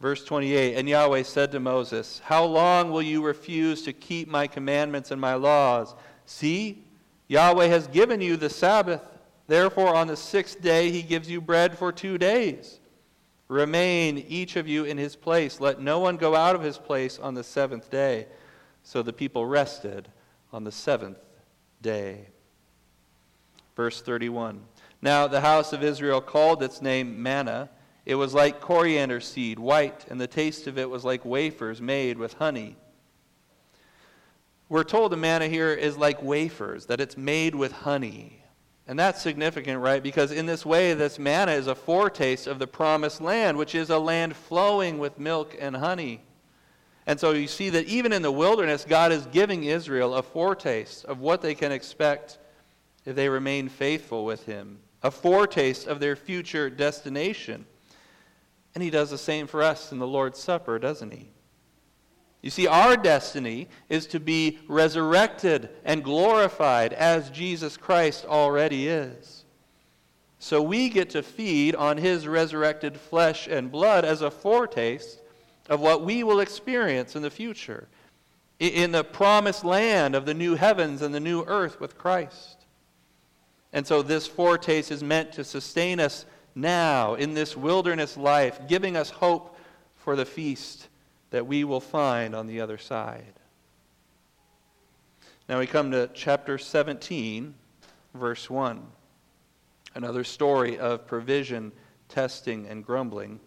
Verse 0.00 0.24
28 0.24 0.74
And 0.74 0.88
Yahweh 0.88 1.24
said 1.24 1.52
to 1.52 1.60
Moses, 1.60 2.22
How 2.24 2.46
long 2.46 2.90
will 2.90 3.02
you 3.02 3.22
refuse 3.22 3.82
to 3.82 3.92
keep 3.92 4.26
my 4.26 4.46
commandments 4.46 5.10
and 5.10 5.20
my 5.20 5.34
laws? 5.34 5.94
See, 6.24 6.82
Yahweh 7.28 7.66
has 7.66 7.88
given 7.88 8.22
you 8.22 8.38
the 8.38 8.48
Sabbath. 8.48 9.02
Therefore, 9.48 9.94
on 9.94 10.06
the 10.06 10.16
sixth 10.16 10.62
day, 10.62 10.90
he 10.90 11.02
gives 11.02 11.30
you 11.30 11.42
bread 11.42 11.76
for 11.76 11.92
two 11.92 12.16
days. 12.16 12.79
Remain 13.50 14.18
each 14.28 14.54
of 14.54 14.68
you 14.68 14.84
in 14.84 14.96
his 14.96 15.16
place. 15.16 15.58
Let 15.58 15.80
no 15.80 15.98
one 15.98 16.16
go 16.16 16.36
out 16.36 16.54
of 16.54 16.62
his 16.62 16.78
place 16.78 17.18
on 17.18 17.34
the 17.34 17.42
seventh 17.42 17.90
day. 17.90 18.26
So 18.84 19.02
the 19.02 19.12
people 19.12 19.44
rested 19.44 20.08
on 20.52 20.62
the 20.62 20.70
seventh 20.70 21.18
day. 21.82 22.28
Verse 23.74 24.00
31. 24.02 24.60
Now 25.02 25.26
the 25.26 25.40
house 25.40 25.72
of 25.72 25.82
Israel 25.82 26.20
called 26.20 26.62
its 26.62 26.80
name 26.80 27.20
manna. 27.20 27.70
It 28.06 28.14
was 28.14 28.34
like 28.34 28.60
coriander 28.60 29.18
seed, 29.18 29.58
white, 29.58 30.06
and 30.08 30.20
the 30.20 30.28
taste 30.28 30.68
of 30.68 30.78
it 30.78 30.88
was 30.88 31.04
like 31.04 31.24
wafers 31.24 31.80
made 31.80 32.18
with 32.18 32.34
honey. 32.34 32.76
We're 34.68 34.84
told 34.84 35.10
the 35.10 35.16
manna 35.16 35.48
here 35.48 35.72
is 35.72 35.96
like 35.96 36.22
wafers, 36.22 36.86
that 36.86 37.00
it's 37.00 37.16
made 37.16 37.56
with 37.56 37.72
honey. 37.72 38.39
And 38.90 38.98
that's 38.98 39.22
significant, 39.22 39.78
right? 39.78 40.02
Because 40.02 40.32
in 40.32 40.46
this 40.46 40.66
way, 40.66 40.94
this 40.94 41.16
manna 41.16 41.52
is 41.52 41.68
a 41.68 41.76
foretaste 41.76 42.48
of 42.48 42.58
the 42.58 42.66
promised 42.66 43.20
land, 43.20 43.56
which 43.56 43.76
is 43.76 43.88
a 43.88 44.00
land 44.00 44.34
flowing 44.34 44.98
with 44.98 45.16
milk 45.16 45.56
and 45.60 45.76
honey. 45.76 46.22
And 47.06 47.20
so 47.20 47.30
you 47.30 47.46
see 47.46 47.70
that 47.70 47.86
even 47.86 48.12
in 48.12 48.22
the 48.22 48.32
wilderness, 48.32 48.84
God 48.84 49.12
is 49.12 49.26
giving 49.26 49.62
Israel 49.62 50.16
a 50.16 50.24
foretaste 50.24 51.04
of 51.04 51.20
what 51.20 51.40
they 51.40 51.54
can 51.54 51.70
expect 51.70 52.38
if 53.04 53.14
they 53.14 53.28
remain 53.28 53.68
faithful 53.68 54.24
with 54.24 54.44
Him, 54.46 54.80
a 55.04 55.12
foretaste 55.12 55.86
of 55.86 56.00
their 56.00 56.16
future 56.16 56.68
destination. 56.68 57.66
And 58.74 58.82
He 58.82 58.90
does 58.90 59.10
the 59.10 59.18
same 59.18 59.46
for 59.46 59.62
us 59.62 59.92
in 59.92 60.00
the 60.00 60.06
Lord's 60.08 60.40
Supper, 60.40 60.80
doesn't 60.80 61.12
He? 61.12 61.30
You 62.42 62.50
see, 62.50 62.66
our 62.66 62.96
destiny 62.96 63.68
is 63.88 64.06
to 64.08 64.20
be 64.20 64.58
resurrected 64.66 65.68
and 65.84 66.02
glorified 66.02 66.92
as 66.92 67.30
Jesus 67.30 67.76
Christ 67.76 68.24
already 68.24 68.88
is. 68.88 69.44
So 70.38 70.62
we 70.62 70.88
get 70.88 71.10
to 71.10 71.22
feed 71.22 71.74
on 71.74 71.98
his 71.98 72.26
resurrected 72.26 72.98
flesh 72.98 73.46
and 73.46 73.70
blood 73.70 74.06
as 74.06 74.22
a 74.22 74.30
foretaste 74.30 75.20
of 75.68 75.80
what 75.80 76.02
we 76.02 76.24
will 76.24 76.40
experience 76.40 77.14
in 77.14 77.20
the 77.20 77.30
future, 77.30 77.88
in 78.58 78.90
the 78.92 79.04
promised 79.04 79.64
land 79.64 80.14
of 80.14 80.24
the 80.24 80.34
new 80.34 80.54
heavens 80.54 81.02
and 81.02 81.14
the 81.14 81.20
new 81.20 81.44
earth 81.46 81.78
with 81.78 81.98
Christ. 81.98 82.64
And 83.74 83.86
so 83.86 84.00
this 84.00 84.26
foretaste 84.26 84.90
is 84.90 85.02
meant 85.02 85.32
to 85.32 85.44
sustain 85.44 86.00
us 86.00 86.24
now 86.54 87.14
in 87.14 87.34
this 87.34 87.54
wilderness 87.54 88.16
life, 88.16 88.66
giving 88.66 88.96
us 88.96 89.10
hope 89.10 89.56
for 89.94 90.16
the 90.16 90.24
feast 90.24 90.88
that 91.30 91.46
we 91.46 91.64
will 91.64 91.80
find 91.80 92.34
on 92.34 92.46
the 92.46 92.60
other 92.60 92.78
side. 92.78 93.34
Now 95.48 95.58
we 95.58 95.66
come 95.66 95.90
to 95.90 96.08
chapter 96.14 96.58
17, 96.58 97.54
verse 98.14 98.48
1. 98.48 98.86
Another 99.94 100.22
story 100.22 100.78
of 100.78 101.06
provision, 101.06 101.72
testing, 102.08 102.66
and 102.68 102.84
grumbling. 102.84 103.40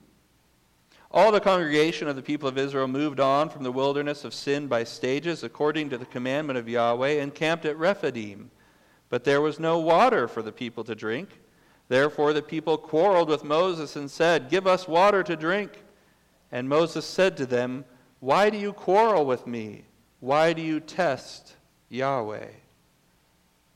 All 1.12 1.32
the 1.32 1.40
congregation 1.40 2.08
of 2.08 2.16
the 2.16 2.24
people 2.24 2.50
of 2.50 2.58
Israel 2.58 2.88
moved 2.88 3.20
on 3.20 3.50
from 3.50 3.64
the 3.64 3.72
wilderness 3.72 4.26
of 4.26 4.34
sin 4.34 4.68
by 4.68 4.84
stages, 4.84 5.44
according 5.44 5.92
to 5.92 5.98
the 5.98 6.06
commandment 6.06 6.58
of 6.58 6.68
Yahweh, 6.68 7.22
and 7.22 7.34
camped 7.34 7.66
at 7.66 7.78
Rephidim. 7.78 8.50
But 9.10 9.24
there 9.24 9.40
was 9.40 9.60
no 9.60 9.78
water 9.78 10.28
for 10.28 10.42
the 10.42 10.52
people 10.52 10.84
to 10.86 10.96
drink. 10.96 11.30
Therefore 11.88 12.34
the 12.34 12.42
people 12.42 12.78
quarreled 12.78 13.30
with 13.30 13.44
Moses 13.44 13.96
and 13.96 14.10
said, 14.10 14.50
Give 14.50 14.66
us 14.66 14.88
water 14.88 15.22
to 15.22 15.36
drink. 15.36 15.84
And 16.54 16.70
Moses 16.70 17.04
said 17.04 17.36
to 17.38 17.48
them, 17.48 17.84
Why 18.20 18.52
do 18.52 18.58
you 18.60 18.74
quarrel 18.74 19.26
with 19.26 19.48
me? 19.48 19.86
Why 20.20 20.54
do 20.54 20.62
you 20.62 20.80
test 20.80 21.56
Yahweh? 21.90 22.48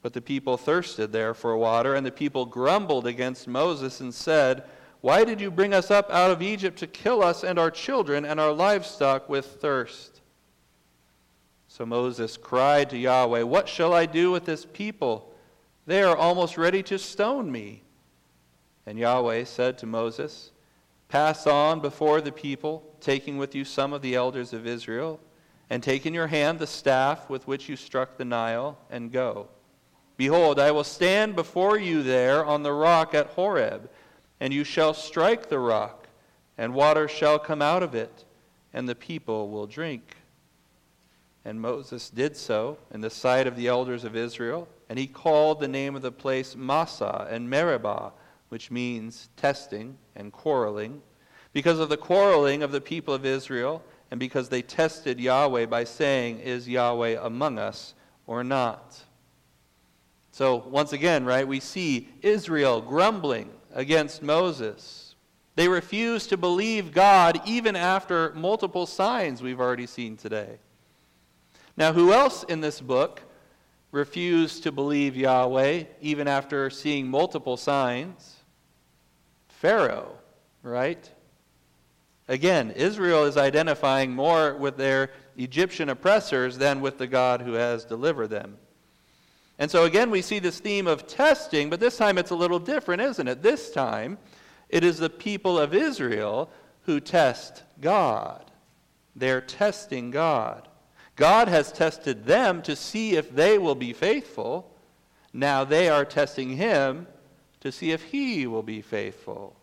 But 0.04 0.14
the 0.14 0.22
people 0.22 0.58
thirsted 0.58 1.12
there 1.12 1.34
for 1.34 1.58
water, 1.58 1.96
and 1.96 2.06
the 2.06 2.12
people 2.12 2.46
grumbled 2.46 3.08
against 3.08 3.48
Moses 3.48 4.00
and 4.00 4.14
said, 4.14 4.64
Why 5.02 5.24
did 5.24 5.42
you 5.42 5.50
bring 5.50 5.74
us 5.74 5.90
up 5.90 6.12
out 6.12 6.30
of 6.30 6.44
Egypt 6.44 6.78
to 6.78 6.88
kill 6.88 7.24
us 7.24 7.44
and 7.44 7.58
our 7.58 7.72
children 7.72 8.24
and 8.24 8.40
our 8.40 8.54
livestock 8.54 9.28
with 9.28 9.60
thirst? 9.60 10.22
So 11.68 11.84
Moses 11.84 12.38
cried 12.38 12.92
to 12.92 12.98
Yahweh, 12.98 13.42
What 13.42 13.68
shall 13.68 13.92
I 13.92 14.06
do 14.06 14.30
with 14.30 14.46
this 14.46 14.68
people? 14.72 15.34
They 15.88 16.04
are 16.04 16.16
almost 16.16 16.60
ready 16.60 16.84
to 16.84 17.00
stone 17.00 17.52
me. 17.52 17.82
And 18.86 19.00
Yahweh 19.00 19.46
said 19.46 19.80
to 19.80 19.88
Moses, 19.88 20.52
Pass 21.10 21.48
on 21.48 21.80
before 21.80 22.20
the 22.20 22.32
people, 22.32 22.84
taking 23.00 23.38
with 23.38 23.56
you 23.56 23.64
some 23.64 23.94
of 23.94 24.02
the 24.02 24.16
elders 24.16 24.52
of 24.52 24.68
Israel, 24.68 25.20
and 25.70 25.82
take 25.82 26.06
in 26.06 26.14
your 26.14 26.28
hand 26.28 26.60
the 26.60 26.68
staff 26.68 27.30
with 27.30 27.48
which 27.48 27.70
you 27.70 27.76
struck 27.76 28.18
the 28.18 28.26
Nile, 28.26 28.78
and 28.90 29.12
go. 29.12 29.48
Behold, 30.18 30.60
I 30.60 30.72
will 30.72 30.84
stand 30.84 31.36
before 31.36 31.78
you 31.78 32.04
there 32.04 32.44
on 32.44 32.64
the 32.64 32.74
rock 32.74 33.14
at 33.14 33.28
Horeb, 33.28 33.90
and 34.40 34.54
you 34.54 34.64
shall 34.64 34.94
strike 34.94 35.48
the 35.50 35.60
rock, 35.60 36.08
and 36.58 36.74
water 36.74 37.08
shall 37.08 37.40
come 37.40 37.62
out 37.62 37.84
of 37.84 37.96
it, 37.96 38.26
and 38.74 38.90
the 38.90 38.96
people 38.96 39.50
will 39.50 39.68
drink. 39.68 40.18
And 41.46 41.62
Moses 41.62 42.10
did 42.10 42.36
so 42.36 42.78
in 42.94 43.00
the 43.00 43.10
sight 43.10 43.48
of 43.48 43.56
the 43.56 43.68
elders 43.68 44.04
of 44.04 44.16
Israel, 44.16 44.68
and 44.90 45.00
he 45.00 45.08
called 45.08 45.60
the 45.60 45.68
name 45.68 45.96
of 45.96 46.02
the 46.02 46.12
place 46.12 46.56
Massah 46.56 47.28
and 47.30 47.50
Meribah 47.50 48.12
which 48.50 48.72
means 48.72 49.30
testing 49.36 49.98
and 50.16 50.32
quarreling, 50.32 51.02
because 51.54 51.80
of 51.80 51.90
the 51.90 51.98
quarreling 51.98 52.64
of 52.64 52.72
the 52.72 52.82
people 52.82 53.14
of 53.14 53.26
Israel, 53.26 53.84
and 54.12 54.20
because 54.20 54.50
they 54.50 54.62
tested 54.62 55.20
Yahweh 55.20 55.66
by 55.66 55.84
saying, 55.84 56.40
Is 56.40 56.68
Yahweh 56.68 57.18
among 57.22 57.60
us 57.60 57.94
or 58.26 58.44
not? 58.44 59.04
So, 60.32 60.64
once 60.68 60.94
again, 60.94 61.26
right, 61.26 61.48
we 61.48 61.60
see 61.60 62.10
Israel 62.22 62.80
grumbling 62.82 63.50
against 63.74 64.22
Moses. 64.22 65.16
They 65.56 65.68
refuse 65.68 66.28
to 66.28 66.38
believe 66.38 66.94
God 66.94 67.42
even 67.46 67.76
after 67.76 68.32
multiple 68.34 68.86
signs 68.86 69.42
we've 69.42 69.60
already 69.60 69.88
seen 69.88 70.16
today. 70.16 70.60
Now, 71.76 71.94
who 71.94 72.14
else 72.14 72.44
in 72.44 72.62
this 72.62 72.80
book 72.80 73.24
refused 73.92 74.64
to 74.64 74.72
believe 74.72 75.16
Yahweh 75.16 75.86
even 76.02 76.28
after 76.28 76.70
seeing 76.70 77.08
multiple 77.08 77.58
signs? 77.58 78.37
Pharaoh, 79.58 80.16
right? 80.62 81.12
Again, 82.28 82.72
Israel 82.72 83.24
is 83.24 83.38
identifying 83.38 84.12
more 84.12 84.56
with 84.56 84.78
their 84.78 85.10
Egyptian 85.36 85.90
oppressors 85.90 86.60
than 86.60 86.80
with 86.80 87.00
the 87.00 87.08
God 87.08 87.42
who 87.42 87.54
has 87.54 87.84
delivered 87.84 88.28
them. 88.28 88.58
And 89.58 89.72
so 89.72 89.86
again, 89.86 90.12
we 90.12 90.22
see 90.22 90.38
this 90.38 90.60
theme 90.60 90.86
of 90.86 91.08
testing, 91.08 91.72
but 91.72 91.80
this 91.80 91.98
time 91.98 92.20
it's 92.20 92.30
a 92.30 92.36
little 92.36 92.60
different, 92.60 93.02
isn't 93.02 93.28
it? 93.28 93.42
This 93.42 93.72
time, 93.72 94.20
it 94.70 94.84
is 94.84 95.00
the 95.00 95.10
people 95.10 95.58
of 95.58 95.74
Israel 95.74 96.52
who 96.84 97.00
test 97.00 97.64
God. 97.82 98.52
They're 99.16 99.42
testing 99.42 100.12
God. 100.12 100.68
God 101.16 101.48
has 101.48 101.72
tested 101.72 102.28
them 102.28 102.62
to 102.62 102.76
see 102.76 103.16
if 103.16 103.34
they 103.34 103.58
will 103.58 103.74
be 103.74 103.94
faithful. 103.94 104.72
Now 105.34 105.64
they 105.64 105.90
are 105.90 106.06
testing 106.06 106.58
him 106.58 107.08
to 107.68 107.72
see 107.72 107.92
if 107.92 108.02
he 108.02 108.48
will 108.48 108.64
be 108.64 108.82
faithful. 108.82 109.54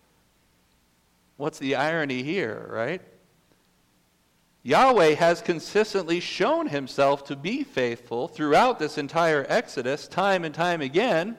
What's 1.39 1.59
the 1.59 1.75
irony 1.75 2.23
here, 2.23 2.69
right? 2.71 3.01
Yahweh 4.63 5.15
has 5.15 5.41
consistently 5.41 6.21
shown 6.21 6.69
himself 6.69 7.25
to 7.25 7.37
be 7.37 7.65
faithful 7.65 8.29
throughout 8.29 8.79
this 8.79 8.99
entire 8.99 9.47
Exodus, 9.49 10.07
time 10.07 10.45
and 10.45 10.55
time 10.55 10.83
again. 10.83 11.37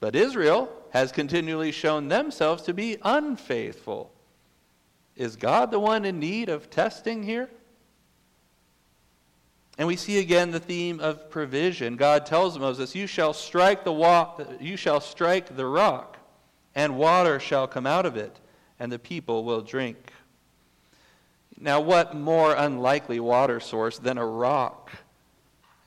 But 0.00 0.16
Israel 0.16 0.68
has 0.90 1.12
continually 1.12 1.70
shown 1.70 2.08
themselves 2.08 2.64
to 2.64 2.74
be 2.74 2.96
unfaithful. 3.02 4.12
Is 5.16 5.36
God 5.36 5.70
the 5.70 5.80
one 5.80 6.04
in 6.04 6.18
need 6.18 6.48
of 6.48 6.70
testing 6.70 7.22
here? 7.22 7.48
And 9.76 9.88
we 9.88 9.96
see 9.96 10.18
again 10.18 10.52
the 10.52 10.60
theme 10.60 11.00
of 11.00 11.30
provision. 11.30 11.96
God 11.96 12.26
tells 12.26 12.58
Moses, 12.58 12.94
"You 12.94 13.06
shall 13.06 13.32
strike 13.32 13.82
the 13.82 13.92
wa- 13.92 14.34
you 14.60 14.76
shall 14.76 15.00
strike 15.00 15.56
the 15.56 15.66
rock, 15.66 16.18
and 16.74 16.96
water 16.96 17.40
shall 17.40 17.66
come 17.66 17.86
out 17.86 18.06
of 18.06 18.16
it, 18.16 18.38
and 18.78 18.92
the 18.92 18.98
people 18.98 19.44
will 19.44 19.62
drink." 19.62 20.12
Now, 21.58 21.80
what 21.80 22.14
more 22.14 22.54
unlikely 22.54 23.18
water 23.20 23.58
source 23.58 23.98
than 23.98 24.18
a 24.18 24.26
rock? 24.26 24.90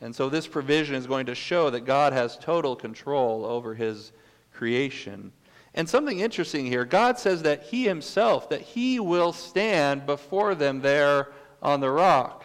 And 0.02 0.16
so 0.16 0.30
this 0.30 0.48
provision 0.48 0.96
is 0.96 1.08
going 1.08 1.26
to 1.26 1.36
show 1.36 1.70
that 1.70 1.82
God 1.82 2.14
has 2.14 2.38
total 2.38 2.76
control 2.76 3.46
over 3.46 3.74
his 3.74 4.12
creation. 4.54 5.32
And 5.74 5.88
something 5.88 6.20
interesting 6.20 6.66
here, 6.66 6.86
God 6.86 7.20
says 7.20 7.44
that 7.44 7.64
he 7.64 7.86
himself 7.86 8.50
that 8.50 8.62
he 8.62 9.00
will 9.00 9.32
stand 9.32 10.06
before 10.06 10.56
them 10.56 10.82
there 10.82 11.32
on 11.62 11.80
the 11.80 11.92
rock. 11.92 12.44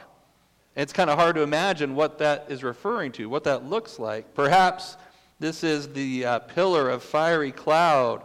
It's 0.75 0.93
kind 0.93 1.11
of 1.11 1.19
hard 1.19 1.37
to 1.37 1.43
imagine 1.43 1.95
what 1.95 2.19
that 2.19 2.47
is 2.49 2.65
referring 2.65 3.13
to, 3.13 3.29
what 3.29 3.45
that 3.45 3.65
looks 3.65 3.99
like. 3.99 4.35
Perhaps 4.35 4.97
this 5.39 5.63
is 5.63 5.93
the 5.93 6.25
uh, 6.25 6.39
pillar 6.39 6.89
of 6.89 7.03
fiery 7.03 7.53
cloud, 7.53 8.23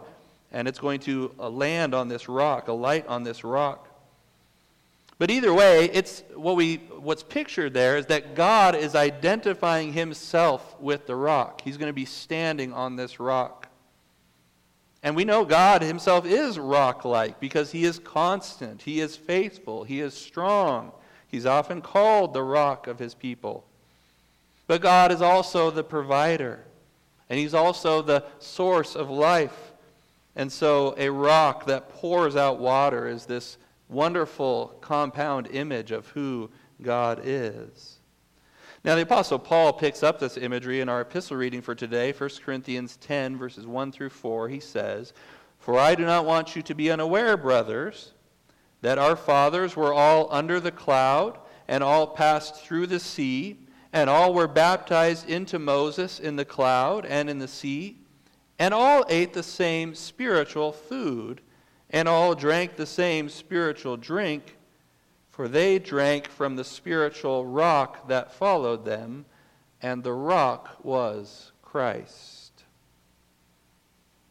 and 0.50 0.66
it's 0.66 0.78
going 0.78 1.00
to 1.00 1.34
uh, 1.38 1.50
land 1.50 1.94
on 1.94 2.08
this 2.08 2.28
rock, 2.28 2.68
a 2.68 2.72
light 2.72 3.06
on 3.06 3.22
this 3.22 3.44
rock. 3.44 3.88
But 5.18 5.30
either 5.30 5.52
way, 5.52 5.90
it's 5.92 6.22
what 6.34 6.56
we 6.56 6.76
what's 6.76 7.24
pictured 7.24 7.74
there 7.74 7.96
is 7.96 8.06
that 8.06 8.36
God 8.36 8.76
is 8.76 8.94
identifying 8.94 9.92
himself 9.92 10.80
with 10.80 11.06
the 11.06 11.16
rock. 11.16 11.60
He's 11.60 11.76
going 11.76 11.88
to 11.88 11.94
be 11.94 12.04
standing 12.04 12.72
on 12.72 12.96
this 12.96 13.18
rock. 13.18 13.68
And 15.02 15.14
we 15.16 15.24
know 15.24 15.44
God 15.44 15.82
himself 15.82 16.24
is 16.24 16.58
rock 16.58 17.04
like 17.04 17.40
because 17.40 17.72
he 17.72 17.84
is 17.84 17.98
constant, 17.98 18.82
he 18.82 19.00
is 19.00 19.16
faithful, 19.16 19.84
he 19.84 20.00
is 20.00 20.14
strong. 20.14 20.92
He's 21.28 21.46
often 21.46 21.80
called 21.80 22.32
the 22.32 22.42
rock 22.42 22.86
of 22.86 22.98
his 22.98 23.14
people. 23.14 23.64
But 24.66 24.82
God 24.82 25.12
is 25.12 25.22
also 25.22 25.70
the 25.70 25.84
provider, 25.84 26.64
and 27.28 27.38
he's 27.38 27.54
also 27.54 28.02
the 28.02 28.24
source 28.38 28.96
of 28.96 29.08
life. 29.08 29.72
And 30.36 30.52
so 30.52 30.94
a 30.98 31.10
rock 31.10 31.66
that 31.66 31.90
pours 31.90 32.36
out 32.36 32.58
water 32.58 33.08
is 33.08 33.26
this 33.26 33.58
wonderful 33.88 34.76
compound 34.80 35.48
image 35.50 35.90
of 35.90 36.06
who 36.08 36.50
God 36.82 37.22
is. 37.24 37.98
Now, 38.84 38.94
the 38.94 39.02
Apostle 39.02 39.38
Paul 39.38 39.72
picks 39.72 40.02
up 40.02 40.20
this 40.20 40.36
imagery 40.36 40.80
in 40.80 40.88
our 40.88 41.00
epistle 41.00 41.36
reading 41.36 41.60
for 41.60 41.74
today, 41.74 42.12
1 42.12 42.30
Corinthians 42.44 42.96
10, 42.98 43.36
verses 43.36 43.66
1 43.66 43.90
through 43.90 44.10
4. 44.10 44.48
He 44.48 44.60
says, 44.60 45.12
For 45.58 45.78
I 45.78 45.94
do 45.94 46.06
not 46.06 46.24
want 46.24 46.54
you 46.54 46.62
to 46.62 46.74
be 46.74 46.90
unaware, 46.90 47.36
brothers, 47.36 48.12
that 48.80 48.98
our 48.98 49.16
fathers 49.16 49.76
were 49.76 49.92
all 49.92 50.28
under 50.30 50.60
the 50.60 50.70
cloud, 50.70 51.38
and 51.66 51.82
all 51.82 52.06
passed 52.06 52.56
through 52.56 52.86
the 52.86 53.00
sea, 53.00 53.58
and 53.92 54.08
all 54.08 54.32
were 54.32 54.48
baptized 54.48 55.28
into 55.28 55.58
Moses 55.58 56.18
in 56.20 56.36
the 56.36 56.44
cloud 56.44 57.04
and 57.04 57.28
in 57.28 57.38
the 57.38 57.48
sea, 57.48 57.98
and 58.58 58.72
all 58.72 59.04
ate 59.08 59.32
the 59.32 59.42
same 59.42 59.94
spiritual 59.94 60.72
food 60.72 61.40
and 61.90 62.08
all 62.08 62.34
drank 62.34 62.76
the 62.76 62.86
same 62.86 63.28
spiritual 63.28 63.96
drink, 63.96 64.56
for 65.30 65.48
they 65.48 65.78
drank 65.78 66.28
from 66.28 66.56
the 66.56 66.64
spiritual 66.64 67.46
rock 67.46 68.08
that 68.08 68.32
followed 68.32 68.84
them, 68.84 69.24
and 69.80 70.02
the 70.02 70.12
rock 70.12 70.76
was 70.82 71.52
Christ. 71.62 72.64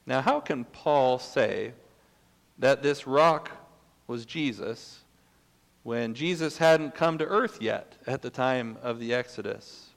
Now, 0.05 0.21
how 0.21 0.39
can 0.39 0.65
Paul 0.65 1.19
say 1.19 1.73
that 2.59 2.83
this 2.83 3.07
rock 3.07 3.51
was 4.07 4.25
Jesus 4.25 5.01
when 5.83 6.13
Jesus 6.13 6.57
hadn't 6.57 6.95
come 6.95 7.17
to 7.17 7.25
earth 7.25 7.59
yet 7.61 7.93
at 8.07 8.21
the 8.21 8.29
time 8.29 8.77
of 8.81 8.99
the 8.99 9.13
Exodus? 9.13 9.89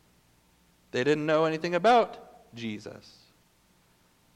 They 0.91 1.05
didn't 1.05 1.27
know 1.27 1.45
anything 1.45 1.75
about 1.75 2.19
Jesus. 2.55 3.17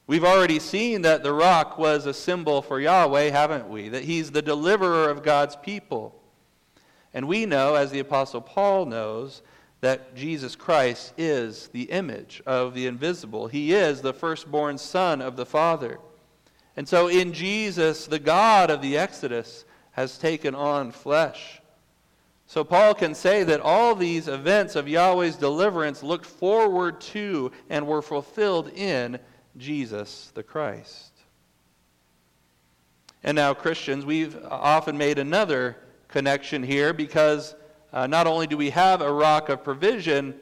We've 0.06 0.24
already 0.24 0.58
seen 0.58 1.02
that 1.02 1.22
the 1.22 1.32
rock 1.32 1.78
was 1.78 2.06
a 2.06 2.14
symbol 2.14 2.62
for 2.62 2.78
Yahweh, 2.78 3.30
haven't 3.30 3.68
we? 3.68 3.88
That 3.88 4.04
he's 4.04 4.30
the 4.30 4.42
deliverer 4.42 5.08
of 5.10 5.22
God's 5.22 5.56
people. 5.56 6.20
And 7.14 7.26
we 7.26 7.46
know, 7.46 7.74
as 7.74 7.90
the 7.90 8.00
Apostle 8.00 8.40
Paul 8.40 8.86
knows, 8.86 9.42
that 9.80 10.14
Jesus 10.14 10.56
Christ 10.56 11.14
is 11.16 11.68
the 11.68 11.84
image 11.84 12.42
of 12.46 12.74
the 12.74 12.86
invisible. 12.86 13.48
He 13.48 13.72
is 13.72 14.02
the 14.02 14.12
firstborn 14.12 14.78
Son 14.78 15.22
of 15.22 15.36
the 15.36 15.46
Father. 15.46 15.98
And 16.76 16.88
so 16.88 17.08
in 17.08 17.32
Jesus, 17.32 18.06
the 18.06 18.18
God 18.18 18.70
of 18.70 18.82
the 18.82 18.96
Exodus 18.96 19.64
has 19.92 20.18
taken 20.18 20.54
on 20.54 20.90
flesh. 20.90 21.60
So 22.46 22.64
Paul 22.64 22.94
can 22.94 23.14
say 23.14 23.42
that 23.44 23.60
all 23.60 23.94
these 23.94 24.28
events 24.28 24.76
of 24.76 24.88
Yahweh's 24.88 25.36
deliverance 25.36 26.02
looked 26.02 26.26
forward 26.26 27.00
to 27.00 27.52
and 27.70 27.86
were 27.86 28.02
fulfilled 28.02 28.70
in 28.74 29.18
Jesus 29.56 30.30
the 30.34 30.42
Christ. 30.42 31.12
And 33.22 33.36
now, 33.36 33.54
Christians, 33.54 34.04
we've 34.04 34.36
often 34.44 34.98
made 34.98 35.18
another 35.18 35.76
connection 36.08 36.62
here 36.62 36.92
because 36.92 37.54
uh, 37.92 38.06
not 38.06 38.26
only 38.26 38.46
do 38.46 38.56
we 38.56 38.70
have 38.70 39.00
a 39.00 39.10
rock 39.10 39.48
of 39.48 39.64
provision, 39.64 40.34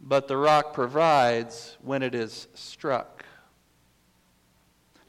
but 0.00 0.26
the 0.26 0.36
rock 0.36 0.74
provides 0.74 1.76
when 1.82 2.02
it 2.02 2.14
is 2.14 2.48
struck. 2.54 3.19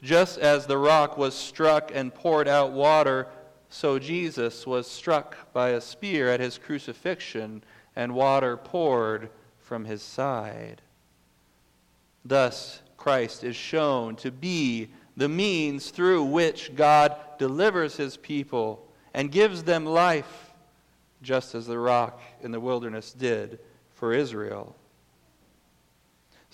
Just 0.02 0.38
as 0.38 0.66
the 0.66 0.78
rock 0.78 1.16
was 1.16 1.34
struck 1.34 1.92
and 1.94 2.12
poured 2.12 2.48
out 2.48 2.72
water, 2.72 3.28
so 3.68 3.98
Jesus 3.98 4.66
was 4.66 4.90
struck 4.90 5.52
by 5.52 5.70
a 5.70 5.80
spear 5.80 6.28
at 6.28 6.40
his 6.40 6.58
crucifixion, 6.58 7.62
and 7.94 8.14
water 8.14 8.56
poured 8.56 9.30
from 9.60 9.84
his 9.84 10.02
side. 10.02 10.82
Thus, 12.24 12.82
Christ 12.96 13.44
is 13.44 13.56
shown 13.56 14.16
to 14.16 14.30
be 14.30 14.88
the 15.16 15.28
means 15.28 15.90
through 15.90 16.24
which 16.24 16.74
God 16.74 17.14
delivers 17.38 17.96
his 17.96 18.16
people 18.16 18.86
and 19.14 19.30
gives 19.30 19.62
them 19.62 19.84
life, 19.84 20.52
just 21.22 21.54
as 21.54 21.66
the 21.66 21.78
rock 21.78 22.20
in 22.42 22.50
the 22.50 22.60
wilderness 22.60 23.12
did 23.12 23.58
for 23.94 24.12
Israel. 24.12 24.74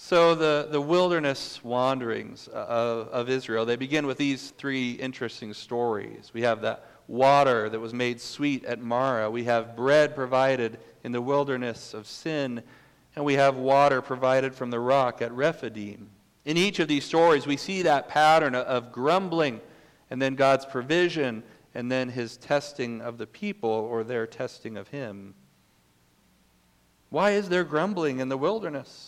So 0.00 0.36
the, 0.36 0.68
the 0.70 0.80
wilderness 0.80 1.62
wanderings 1.64 2.48
uh, 2.54 2.56
of, 2.56 3.08
of 3.08 3.28
Israel, 3.28 3.66
they 3.66 3.74
begin 3.74 4.06
with 4.06 4.16
these 4.16 4.50
three 4.52 4.92
interesting 4.92 5.52
stories. 5.52 6.30
We 6.32 6.42
have 6.42 6.60
that 6.60 6.84
water 7.08 7.68
that 7.68 7.80
was 7.80 7.92
made 7.92 8.20
sweet 8.20 8.64
at 8.64 8.80
Marah. 8.80 9.28
We 9.28 9.42
have 9.44 9.74
bread 9.74 10.14
provided 10.14 10.78
in 11.02 11.10
the 11.10 11.20
wilderness 11.20 11.94
of 11.94 12.06
Sin. 12.06 12.62
And 13.16 13.24
we 13.24 13.34
have 13.34 13.56
water 13.56 14.00
provided 14.00 14.54
from 14.54 14.70
the 14.70 14.78
rock 14.78 15.20
at 15.20 15.32
Rephidim. 15.32 16.08
In 16.44 16.56
each 16.56 16.78
of 16.78 16.86
these 16.86 17.04
stories, 17.04 17.44
we 17.44 17.56
see 17.56 17.82
that 17.82 18.08
pattern 18.08 18.54
of 18.54 18.92
grumbling 18.92 19.60
and 20.10 20.22
then 20.22 20.36
God's 20.36 20.64
provision 20.64 21.42
and 21.74 21.90
then 21.90 22.08
his 22.08 22.36
testing 22.36 23.00
of 23.00 23.18
the 23.18 23.26
people 23.26 23.68
or 23.68 24.04
their 24.04 24.28
testing 24.28 24.76
of 24.76 24.86
him. 24.86 25.34
Why 27.10 27.32
is 27.32 27.48
there 27.48 27.64
grumbling 27.64 28.20
in 28.20 28.28
the 28.28 28.38
wilderness? 28.38 29.07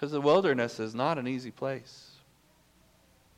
Because 0.00 0.12
the 0.12 0.20
wilderness 0.22 0.80
is 0.80 0.94
not 0.94 1.18
an 1.18 1.28
easy 1.28 1.50
place. 1.50 2.12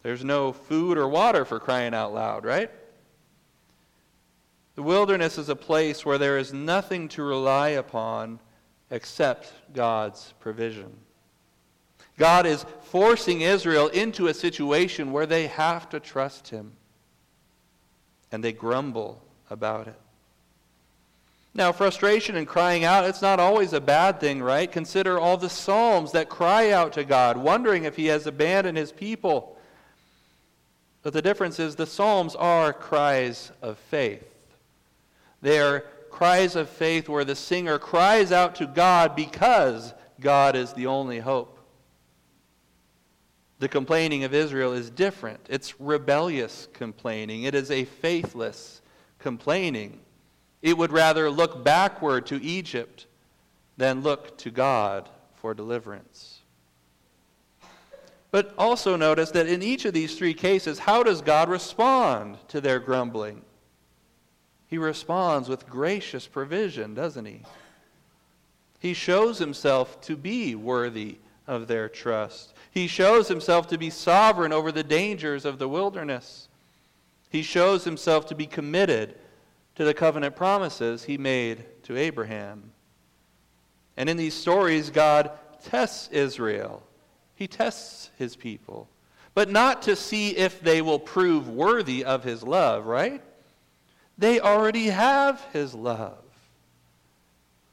There's 0.05 0.25
no 0.25 0.53
food 0.53 0.97
or 0.97 1.09
water 1.09 1.45
for 1.45 1.59
crying 1.59 1.93
out 1.93 2.15
loud, 2.15 2.45
right? 2.45 2.71
The 4.77 4.85
wilderness 4.85 5.39
is 5.39 5.49
a 5.49 5.57
place 5.57 6.07
where 6.07 6.19
there 6.19 6.39
is 6.39 6.53
nothing 6.53 7.09
to 7.09 7.25
rely 7.25 7.71
upon 7.71 8.39
except 8.93 9.53
God's 9.75 10.35
provision. 10.39 10.93
God 12.17 12.47
is 12.47 12.65
forcing 12.83 13.41
Israel 13.41 13.89
into 13.89 14.29
a 14.29 14.35
situation 14.35 15.11
where 15.11 15.27
they 15.27 15.49
have 15.49 15.89
to 15.89 15.99
trust 15.99 16.51
him. 16.51 16.75
And 18.31 18.45
they 18.45 18.53
grumble 18.53 19.21
about 19.51 19.89
it. 19.89 19.99
Now, 21.55 21.71
frustration 21.71 22.37
and 22.37 22.47
crying 22.47 22.83
out, 22.83 23.05
it's 23.05 23.21
not 23.21 23.39
always 23.39 23.75
a 23.75 23.81
bad 23.81 24.21
thing, 24.21 24.43
right? 24.43 24.71
Consider 24.71 25.19
all 25.19 25.37
the 25.37 25.51
Psalms 25.51 26.13
that 26.13 26.31
cry 26.31 26.71
out 26.71 26.95
to 26.95 27.05
God, 27.05 27.37
wondering 27.37 27.85
if 27.85 27.97
he 27.97 28.07
has 28.07 28.27
abandoned 28.27 28.79
his 28.79 28.91
people. 28.91 29.59
But 31.03 31.13
the 31.13 31.21
difference 31.21 31.59
is 31.59 31.77
the 31.77 31.87
Psalms 31.87 32.35
are 32.37 32.73
cries 32.73 33.53
of 33.61 33.77
faith. 33.77 34.25
They 35.43 35.59
are 35.59 35.81
cries 36.11 36.57
of 36.57 36.71
faith 36.71 37.09
where 37.09 37.25
the 37.25 37.35
singer 37.35 37.79
cries 37.79 38.33
out 38.33 38.55
to 38.55 38.67
God 38.67 39.15
because 39.15 39.93
God 40.21 40.57
is 40.57 40.73
the 40.73 40.87
only 40.87 41.19
hope. 41.19 41.59
The 43.59 43.69
complaining 43.69 44.25
of 44.25 44.33
Israel 44.33 44.73
is 44.73 44.89
different. 44.89 45.41
It's 45.51 45.79
rebellious 45.81 46.69
complaining, 46.73 47.43
it 47.43 47.55
is 47.55 47.71
a 47.71 47.85
faithless 47.85 48.81
complaining. 49.19 50.01
It 50.63 50.79
would 50.79 50.93
rather 50.93 51.29
look 51.29 51.65
backward 51.65 52.27
to 52.27 52.43
Egypt 52.43 53.07
than 53.77 54.03
look 54.03 54.39
to 54.39 54.51
God 54.51 55.09
for 55.35 55.55
deliverance. 55.55 56.39
But 58.31 58.55
also 58.57 58.97
notice 58.97 59.31
that 59.33 59.49
in 59.49 59.63
each 59.63 59.85
of 59.85 59.93
these 59.93 60.17
three 60.17 60.35
cases, 60.35 60.79
how 60.79 61.03
does 61.03 61.21
God 61.21 61.51
respond 61.51 62.39
to 62.49 62.61
their 62.61 62.79
grumbling? 62.79 63.43
He 64.69 64.79
responds 64.79 65.49
with 65.49 65.69
gracious 65.69 66.27
provision, 66.27 66.95
doesn't 66.95 67.27
he? 67.27 67.43
He 68.79 68.95
shows 68.95 69.39
himself 69.39 70.01
to 70.03 70.17
be 70.17 70.55
worthy 70.55 71.19
of 71.47 71.67
their 71.67 71.89
trust. 71.89 72.55
He 72.71 72.87
shows 72.87 73.29
himself 73.29 73.69
to 73.69 73.79
be 73.79 73.91
sovereign 73.91 74.53
over 74.53 74.73
the 74.73 74.83
dangers 74.83 75.45
of 75.45 75.59
the 75.59 75.69
wilderness. 75.69 76.49
He 77.29 77.43
shows 77.43 77.85
himself 77.85 78.27
to 78.27 78.35
be 78.35 78.47
committed 78.47 79.19
to 79.75 79.85
the 79.85 79.95
covenant 79.95 80.37
promises 80.37 81.05
he 81.05 81.19
made 81.19 81.65
to 81.85 81.97
Abraham. 81.97 82.73
And 83.97 84.09
in 84.09 84.17
these 84.17 84.35
stories, 84.35 84.91
God 84.91 85.31
tests 85.65 86.09
Israel. 86.13 86.83
He 87.35 87.47
tests 87.47 88.11
his 88.19 88.37
people. 88.37 88.89
But 89.35 89.51
not 89.51 89.83
to 89.83 89.97
see 89.97 90.37
if 90.37 90.61
they 90.61 90.83
will 90.83 90.99
prove 90.99 91.49
worthy 91.49 92.05
of 92.05 92.23
his 92.25 92.43
love, 92.43 92.87
right? 92.87 93.23
They 94.19 94.41
already 94.41 94.87
have 94.87 95.43
his 95.53 95.75
love. 95.75 96.19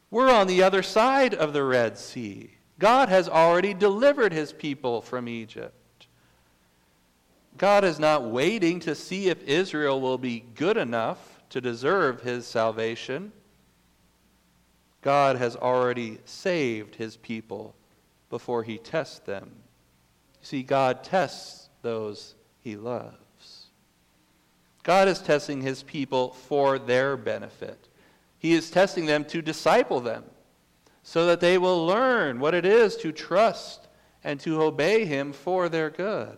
We're 0.09 0.31
on 0.31 0.47
the 0.47 0.63
other 0.63 0.81
side 0.81 1.33
of 1.33 1.53
the 1.53 1.63
Red 1.63 1.97
Sea. 1.97 2.51
God 2.79 3.09
has 3.09 3.27
already 3.27 3.73
delivered 3.73 4.31
his 4.31 4.53
people 4.53 5.01
from 5.01 5.27
Egypt. 5.27 6.07
God 7.57 7.83
is 7.83 7.99
not 7.99 8.23
waiting 8.23 8.79
to 8.81 8.95
see 8.95 9.27
if 9.27 9.43
Israel 9.43 9.99
will 9.99 10.17
be 10.17 10.45
good 10.55 10.77
enough 10.77 11.38
to 11.49 11.61
deserve 11.61 12.21
his 12.21 12.45
salvation. 12.45 13.31
God 15.01 15.37
has 15.37 15.55
already 15.55 16.19
saved 16.25 16.95
his 16.95 17.17
people 17.17 17.75
before 18.29 18.63
he 18.63 18.77
tests 18.77 19.19
them. 19.19 19.49
You 20.41 20.45
see, 20.45 20.63
God 20.63 21.03
tests 21.03 21.69
those 21.81 22.35
he 22.61 22.75
loves. 22.75 23.15
God 24.83 25.07
is 25.07 25.19
testing 25.19 25.61
his 25.61 25.83
people 25.83 26.31
for 26.31 26.79
their 26.79 27.17
benefit. 27.17 27.87
He 28.37 28.53
is 28.53 28.71
testing 28.71 29.05
them 29.05 29.25
to 29.25 29.41
disciple 29.41 29.99
them 29.99 30.23
so 31.03 31.25
that 31.25 31.39
they 31.39 31.57
will 31.57 31.85
learn 31.85 32.39
what 32.39 32.53
it 32.53 32.65
is 32.65 32.95
to 32.97 33.11
trust 33.11 33.87
and 34.23 34.39
to 34.41 34.61
obey 34.61 35.05
him 35.05 35.33
for 35.33 35.69
their 35.69 35.89
good. 35.89 36.37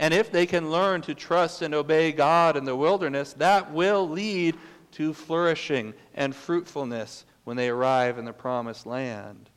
And 0.00 0.14
if 0.14 0.32
they 0.32 0.46
can 0.46 0.70
learn 0.70 1.02
to 1.02 1.14
trust 1.14 1.60
and 1.60 1.74
obey 1.74 2.10
God 2.10 2.56
in 2.56 2.64
the 2.64 2.74
wilderness, 2.74 3.34
that 3.34 3.70
will 3.70 4.08
lead 4.08 4.56
to 4.92 5.12
flourishing 5.12 5.92
and 6.14 6.34
fruitfulness 6.34 7.26
when 7.44 7.58
they 7.58 7.68
arrive 7.68 8.16
in 8.16 8.24
the 8.24 8.32
promised 8.32 8.86
land. 8.86 9.50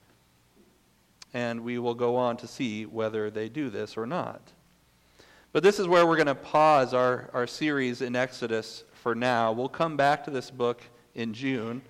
And 1.33 1.63
we 1.63 1.79
will 1.79 1.95
go 1.95 2.17
on 2.17 2.35
to 2.37 2.47
see 2.47 2.85
whether 2.85 3.31
they 3.31 3.47
do 3.47 3.69
this 3.69 3.95
or 3.95 4.05
not. 4.05 4.41
But 5.53 5.63
this 5.63 5.79
is 5.79 5.87
where 5.87 6.05
we're 6.05 6.17
going 6.17 6.27
to 6.27 6.35
pause 6.35 6.93
our, 6.93 7.29
our 7.31 7.47
series 7.47 8.01
in 8.01 8.13
Exodus 8.13 8.83
for 8.91 9.15
now. 9.15 9.53
We'll 9.53 9.69
come 9.69 9.95
back 9.95 10.25
to 10.25 10.29
this 10.29 10.51
book 10.51 10.81
in 11.15 11.33
June. 11.33 11.81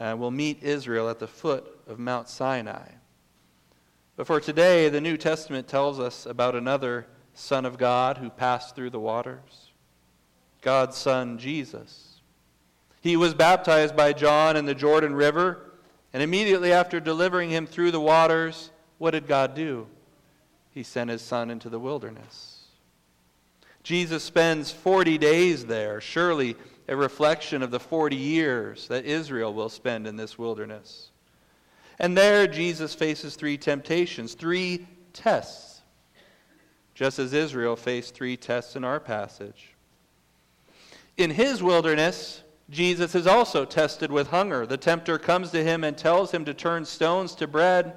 and 0.00 0.18
we'll 0.18 0.32
meet 0.32 0.64
Israel 0.64 1.08
at 1.08 1.20
the 1.20 1.28
foot 1.28 1.78
of 1.86 2.00
Mount 2.00 2.28
Sinai. 2.28 2.88
But 4.16 4.26
for 4.26 4.40
today, 4.40 4.88
the 4.88 5.00
New 5.00 5.16
Testament 5.16 5.68
tells 5.68 6.00
us 6.00 6.26
about 6.26 6.56
another 6.56 7.06
Son 7.34 7.66
of 7.66 7.76
God 7.76 8.18
who 8.18 8.30
passed 8.30 8.74
through 8.74 8.90
the 8.90 9.00
waters, 9.00 9.72
God's 10.62 10.96
Son, 10.96 11.36
Jesus. 11.38 12.20
He 13.00 13.16
was 13.16 13.34
baptized 13.34 13.96
by 13.96 14.12
John 14.12 14.56
in 14.56 14.64
the 14.64 14.74
Jordan 14.74 15.14
River, 15.14 15.72
and 16.12 16.22
immediately 16.22 16.72
after 16.72 17.00
delivering 17.00 17.50
him 17.50 17.66
through 17.66 17.90
the 17.90 18.00
waters, 18.00 18.70
what 18.98 19.10
did 19.10 19.26
God 19.26 19.54
do? 19.54 19.86
He 20.70 20.82
sent 20.82 21.10
his 21.10 21.20
Son 21.20 21.50
into 21.50 21.68
the 21.68 21.78
wilderness. 21.78 22.62
Jesus 23.82 24.22
spends 24.22 24.70
40 24.70 25.18
days 25.18 25.66
there, 25.66 26.00
surely 26.00 26.56
a 26.88 26.96
reflection 26.96 27.62
of 27.62 27.70
the 27.70 27.80
40 27.80 28.16
years 28.16 28.88
that 28.88 29.04
Israel 29.04 29.52
will 29.52 29.68
spend 29.68 30.06
in 30.06 30.16
this 30.16 30.38
wilderness. 30.38 31.10
And 31.98 32.16
there, 32.16 32.46
Jesus 32.46 32.94
faces 32.94 33.36
three 33.36 33.58
temptations, 33.58 34.34
three 34.34 34.86
tests 35.12 35.73
just 36.94 37.18
as 37.18 37.32
Israel 37.32 37.76
faced 37.76 38.14
three 38.14 38.36
tests 38.36 38.76
in 38.76 38.84
our 38.84 39.00
passage. 39.00 39.74
In 41.16 41.30
his 41.30 41.62
wilderness, 41.62 42.42
Jesus 42.70 43.14
is 43.14 43.26
also 43.26 43.64
tested 43.64 44.10
with 44.10 44.28
hunger. 44.28 44.66
The 44.66 44.76
tempter 44.76 45.18
comes 45.18 45.50
to 45.50 45.62
him 45.62 45.84
and 45.84 45.96
tells 45.96 46.30
him 46.30 46.44
to 46.44 46.54
turn 46.54 46.84
stones 46.84 47.34
to 47.36 47.46
bread, 47.46 47.94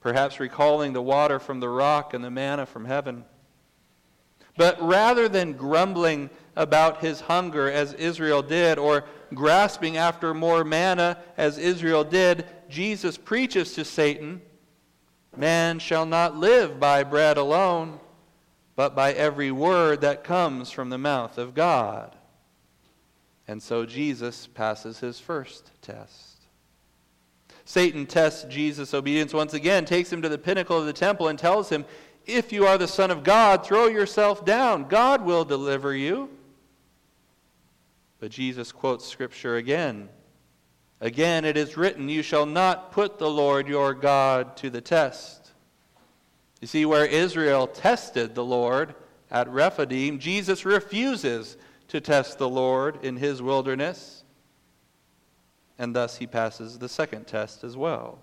perhaps 0.00 0.38
recalling 0.38 0.92
the 0.92 1.02
water 1.02 1.38
from 1.38 1.60
the 1.60 1.68
rock 1.68 2.14
and 2.14 2.22
the 2.22 2.30
manna 2.30 2.66
from 2.66 2.84
heaven. 2.84 3.24
But 4.56 4.80
rather 4.80 5.28
than 5.28 5.54
grumbling 5.54 6.30
about 6.54 7.00
his 7.00 7.22
hunger 7.22 7.70
as 7.70 7.92
Israel 7.94 8.42
did, 8.42 8.78
or 8.78 9.04
grasping 9.32 9.96
after 9.96 10.34
more 10.34 10.62
manna 10.62 11.18
as 11.36 11.58
Israel 11.58 12.04
did, 12.04 12.44
Jesus 12.68 13.16
preaches 13.16 13.74
to 13.74 13.84
Satan 13.84 14.40
Man 15.38 15.78
shall 15.78 16.06
not 16.06 16.36
live 16.36 16.78
by 16.78 17.04
bread 17.04 17.36
alone, 17.36 18.00
but 18.76 18.94
by 18.94 19.12
every 19.12 19.50
word 19.50 20.00
that 20.00 20.24
comes 20.24 20.70
from 20.70 20.90
the 20.90 20.98
mouth 20.98 21.38
of 21.38 21.54
God. 21.54 22.14
And 23.46 23.62
so 23.62 23.84
Jesus 23.84 24.46
passes 24.46 25.00
his 25.00 25.20
first 25.20 25.70
test. 25.82 26.34
Satan 27.64 28.06
tests 28.06 28.44
Jesus' 28.44 28.94
obedience 28.94 29.32
once 29.32 29.54
again, 29.54 29.84
takes 29.84 30.12
him 30.12 30.22
to 30.22 30.28
the 30.28 30.38
pinnacle 30.38 30.78
of 30.78 30.86
the 30.86 30.92
temple, 30.92 31.28
and 31.28 31.38
tells 31.38 31.68
him, 31.68 31.84
If 32.26 32.52
you 32.52 32.66
are 32.66 32.78
the 32.78 32.88
Son 32.88 33.10
of 33.10 33.22
God, 33.22 33.64
throw 33.64 33.86
yourself 33.86 34.44
down. 34.44 34.88
God 34.88 35.22
will 35.24 35.44
deliver 35.44 35.94
you. 35.94 36.30
But 38.20 38.30
Jesus 38.30 38.72
quotes 38.72 39.06
Scripture 39.06 39.56
again 39.56 40.08
Again, 41.04 41.44
it 41.44 41.58
is 41.58 41.76
written, 41.76 42.08
You 42.08 42.22
shall 42.22 42.46
not 42.46 42.90
put 42.90 43.18
the 43.18 43.28
Lord 43.28 43.68
your 43.68 43.92
God 43.92 44.56
to 44.56 44.70
the 44.70 44.80
test. 44.80 45.52
You 46.62 46.66
see, 46.66 46.86
where 46.86 47.04
Israel 47.04 47.66
tested 47.66 48.34
the 48.34 48.44
Lord 48.44 48.94
at 49.30 49.46
Rephidim, 49.50 50.18
Jesus 50.18 50.64
refuses 50.64 51.58
to 51.88 52.00
test 52.00 52.38
the 52.38 52.48
Lord 52.48 53.04
in 53.04 53.18
his 53.18 53.42
wilderness, 53.42 54.24
and 55.78 55.94
thus 55.94 56.16
he 56.16 56.26
passes 56.26 56.78
the 56.78 56.88
second 56.88 57.26
test 57.26 57.64
as 57.64 57.76
well. 57.76 58.20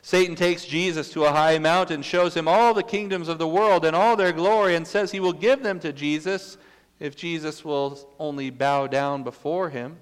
Satan 0.00 0.36
takes 0.36 0.64
Jesus 0.64 1.10
to 1.10 1.26
a 1.26 1.32
high 1.32 1.58
mountain, 1.58 2.00
shows 2.00 2.34
him 2.34 2.48
all 2.48 2.72
the 2.72 2.82
kingdoms 2.82 3.28
of 3.28 3.36
the 3.36 3.46
world 3.46 3.84
and 3.84 3.94
all 3.94 4.16
their 4.16 4.32
glory, 4.32 4.74
and 4.74 4.86
says 4.86 5.10
he 5.10 5.20
will 5.20 5.34
give 5.34 5.62
them 5.62 5.78
to 5.80 5.92
Jesus 5.92 6.56
if 6.98 7.14
Jesus 7.14 7.62
will 7.62 7.98
only 8.18 8.48
bow 8.48 8.86
down 8.86 9.22
before 9.22 9.68
him. 9.68 9.98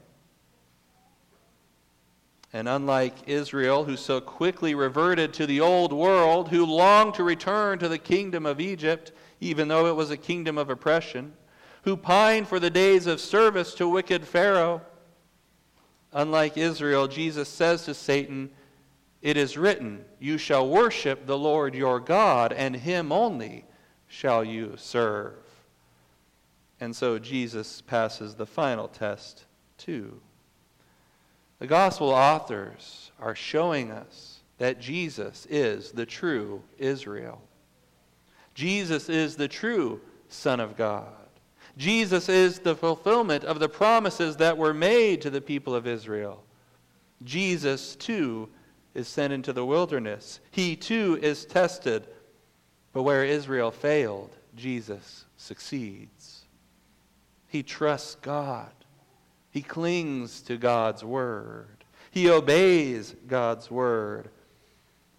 And 2.52 2.68
unlike 2.68 3.14
Israel, 3.28 3.84
who 3.84 3.96
so 3.96 4.20
quickly 4.20 4.74
reverted 4.74 5.34
to 5.34 5.46
the 5.46 5.60
old 5.60 5.92
world, 5.92 6.48
who 6.48 6.64
longed 6.64 7.14
to 7.14 7.22
return 7.22 7.78
to 7.78 7.88
the 7.88 7.98
kingdom 7.98 8.46
of 8.46 8.60
Egypt, 8.60 9.12
even 9.40 9.68
though 9.68 9.86
it 9.86 9.96
was 9.96 10.10
a 10.10 10.16
kingdom 10.16 10.56
of 10.56 10.70
oppression, 10.70 11.34
who 11.82 11.96
pined 11.96 12.48
for 12.48 12.58
the 12.58 12.70
days 12.70 13.06
of 13.06 13.20
service 13.20 13.74
to 13.74 13.88
wicked 13.88 14.26
Pharaoh, 14.26 14.80
unlike 16.12 16.56
Israel, 16.56 17.06
Jesus 17.06 17.48
says 17.48 17.84
to 17.84 17.92
Satan, 17.92 18.50
It 19.20 19.36
is 19.36 19.58
written, 19.58 20.04
You 20.18 20.38
shall 20.38 20.68
worship 20.68 21.26
the 21.26 21.38
Lord 21.38 21.74
your 21.74 22.00
God, 22.00 22.54
and 22.54 22.74
him 22.74 23.12
only 23.12 23.66
shall 24.06 24.42
you 24.42 24.74
serve. 24.76 25.34
And 26.80 26.96
so 26.96 27.18
Jesus 27.18 27.82
passes 27.82 28.36
the 28.36 28.46
final 28.46 28.88
test, 28.88 29.44
too. 29.76 30.20
The 31.58 31.66
gospel 31.66 32.10
authors 32.10 33.10
are 33.20 33.34
showing 33.34 33.90
us 33.90 34.40
that 34.58 34.80
Jesus 34.80 35.46
is 35.50 35.92
the 35.92 36.06
true 36.06 36.62
Israel. 36.78 37.42
Jesus 38.54 39.08
is 39.08 39.36
the 39.36 39.48
true 39.48 40.00
Son 40.28 40.60
of 40.60 40.76
God. 40.76 41.06
Jesus 41.76 42.28
is 42.28 42.58
the 42.58 42.74
fulfillment 42.74 43.44
of 43.44 43.60
the 43.60 43.68
promises 43.68 44.36
that 44.36 44.58
were 44.58 44.74
made 44.74 45.22
to 45.22 45.30
the 45.30 45.40
people 45.40 45.74
of 45.74 45.86
Israel. 45.86 46.42
Jesus, 47.22 47.94
too, 47.96 48.48
is 48.94 49.06
sent 49.06 49.32
into 49.32 49.52
the 49.52 49.64
wilderness. 49.64 50.40
He, 50.50 50.74
too, 50.74 51.18
is 51.22 51.44
tested. 51.44 52.06
But 52.92 53.02
where 53.02 53.24
Israel 53.24 53.70
failed, 53.70 54.36
Jesus 54.56 55.24
succeeds. 55.36 56.46
He 57.46 57.62
trusts 57.62 58.16
God. 58.16 58.72
He 59.50 59.62
clings 59.62 60.40
to 60.42 60.56
God's 60.56 61.02
word. 61.02 61.84
He 62.10 62.30
obeys 62.30 63.14
God's 63.26 63.70
word. 63.70 64.28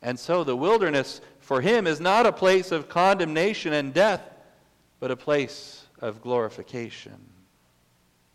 And 0.02 0.20
so 0.20 0.44
the 0.44 0.56
wilderness 0.56 1.22
for 1.40 1.62
him 1.62 1.88
is 1.88 2.00
not 2.00 2.26
a 2.26 2.32
place 2.32 2.72
of 2.72 2.90
condemnation 2.90 3.74
and 3.74 3.94
death, 3.94 4.22
but 5.00 5.12
a 5.12 5.16
place 5.16 5.86
of 6.00 6.22
glorification. 6.22 7.20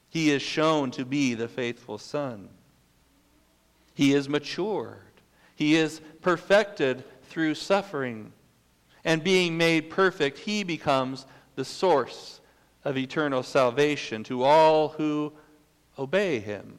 He 0.09 0.31
is 0.31 0.43
shown 0.43 0.91
to 0.93 1.05
be 1.05 1.35
the 1.35 1.49
faithful 1.49 1.99
Son. 1.99 2.49
He 3.95 4.13
is 4.13 4.29
matured. 4.29 4.99
He 5.57 5.77
is 5.77 6.01
perfected 6.23 7.05
through 7.29 7.55
suffering. 7.55 8.33
And 9.05 9.23
being 9.23 9.57
made 9.57 9.91
perfect, 9.91 10.39
he 10.39 10.65
becomes 10.65 11.27
the 11.57 11.65
source 11.65 12.41
of 12.85 12.97
eternal 12.97 13.43
salvation 13.43 14.25
to 14.25 14.43
all 14.43 14.89
who 14.89 15.33
obey 15.99 16.41
him, 16.41 16.79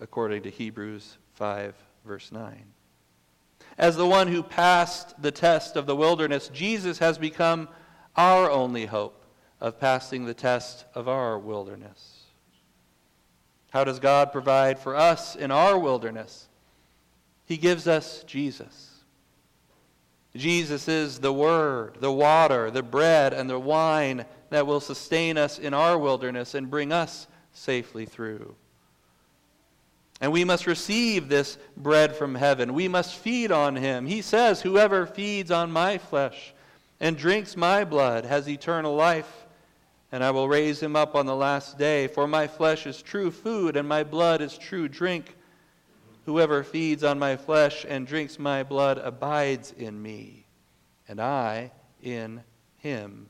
according 0.00 0.42
to 0.42 0.50
Hebrews 0.50 1.18
5, 1.34 1.74
verse 2.04 2.32
9. 2.32 2.64
As 3.78 3.96
the 3.96 4.06
one 4.06 4.28
who 4.28 4.42
passed 4.42 5.20
the 5.20 5.30
test 5.30 5.76
of 5.76 5.86
the 5.86 5.96
wilderness, 5.96 6.48
Jesus 6.48 6.98
has 6.98 7.18
become 7.18 7.68
our 8.16 8.50
only 8.50 8.86
hope 8.86 9.24
of 9.60 9.80
passing 9.80 10.24
the 10.24 10.34
test 10.34 10.84
of 10.94 11.08
our 11.08 11.38
wilderness. 11.38 12.24
How 13.70 13.84
does 13.84 13.98
God 13.98 14.32
provide 14.32 14.78
for 14.78 14.94
us 14.94 15.34
in 15.34 15.50
our 15.50 15.78
wilderness? 15.78 16.48
He 17.46 17.56
gives 17.56 17.88
us 17.88 18.22
Jesus. 18.24 18.90
Jesus 20.34 20.88
is 20.88 21.20
the 21.20 21.32
Word, 21.32 21.96
the 22.00 22.12
water, 22.12 22.70
the 22.70 22.82
bread, 22.82 23.32
and 23.32 23.48
the 23.48 23.58
wine 23.58 24.24
that 24.50 24.66
will 24.66 24.80
sustain 24.80 25.38
us 25.38 25.58
in 25.58 25.74
our 25.74 25.98
wilderness 25.98 26.54
and 26.54 26.70
bring 26.70 26.92
us 26.92 27.26
safely 27.52 28.06
through. 28.06 28.54
And 30.20 30.30
we 30.30 30.44
must 30.44 30.68
receive 30.68 31.28
this 31.28 31.58
bread 31.76 32.14
from 32.14 32.36
heaven. 32.36 32.74
We 32.74 32.86
must 32.86 33.16
feed 33.16 33.50
on 33.50 33.74
him. 33.74 34.06
He 34.06 34.22
says, 34.22 34.62
Whoever 34.62 35.04
feeds 35.04 35.50
on 35.50 35.72
my 35.72 35.98
flesh 35.98 36.54
and 37.00 37.16
drinks 37.16 37.56
my 37.56 37.84
blood 37.84 38.24
has 38.24 38.48
eternal 38.48 38.94
life, 38.94 39.46
and 40.12 40.22
I 40.22 40.30
will 40.30 40.48
raise 40.48 40.80
him 40.80 40.94
up 40.94 41.16
on 41.16 41.26
the 41.26 41.34
last 41.34 41.76
day. 41.76 42.06
For 42.06 42.28
my 42.28 42.46
flesh 42.46 42.86
is 42.86 43.02
true 43.02 43.32
food, 43.32 43.76
and 43.76 43.88
my 43.88 44.04
blood 44.04 44.40
is 44.40 44.56
true 44.56 44.86
drink. 44.86 45.36
Whoever 46.26 46.62
feeds 46.62 47.02
on 47.02 47.18
my 47.18 47.36
flesh 47.36 47.84
and 47.88 48.06
drinks 48.06 48.38
my 48.38 48.62
blood 48.62 48.98
abides 48.98 49.72
in 49.76 50.00
me, 50.00 50.46
and 51.08 51.20
I 51.20 51.72
in 52.00 52.44
him. 52.78 53.28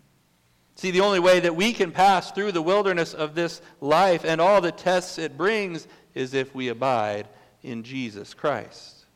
See, 0.74 0.90
the 0.90 1.00
only 1.00 1.20
way 1.20 1.40
that 1.40 1.54
we 1.54 1.72
can 1.72 1.92
pass 1.92 2.30
through 2.30 2.52
the 2.52 2.62
wilderness 2.62 3.14
of 3.14 3.34
this 3.34 3.60
life 3.80 4.24
and 4.24 4.40
all 4.40 4.60
the 4.60 4.72
tests 4.72 5.18
it 5.18 5.36
brings 5.36 5.86
is 6.14 6.34
if 6.34 6.54
we 6.54 6.68
abide 6.68 7.28
in 7.62 7.82
Jesus 7.82 8.34
Christ. 8.34 9.06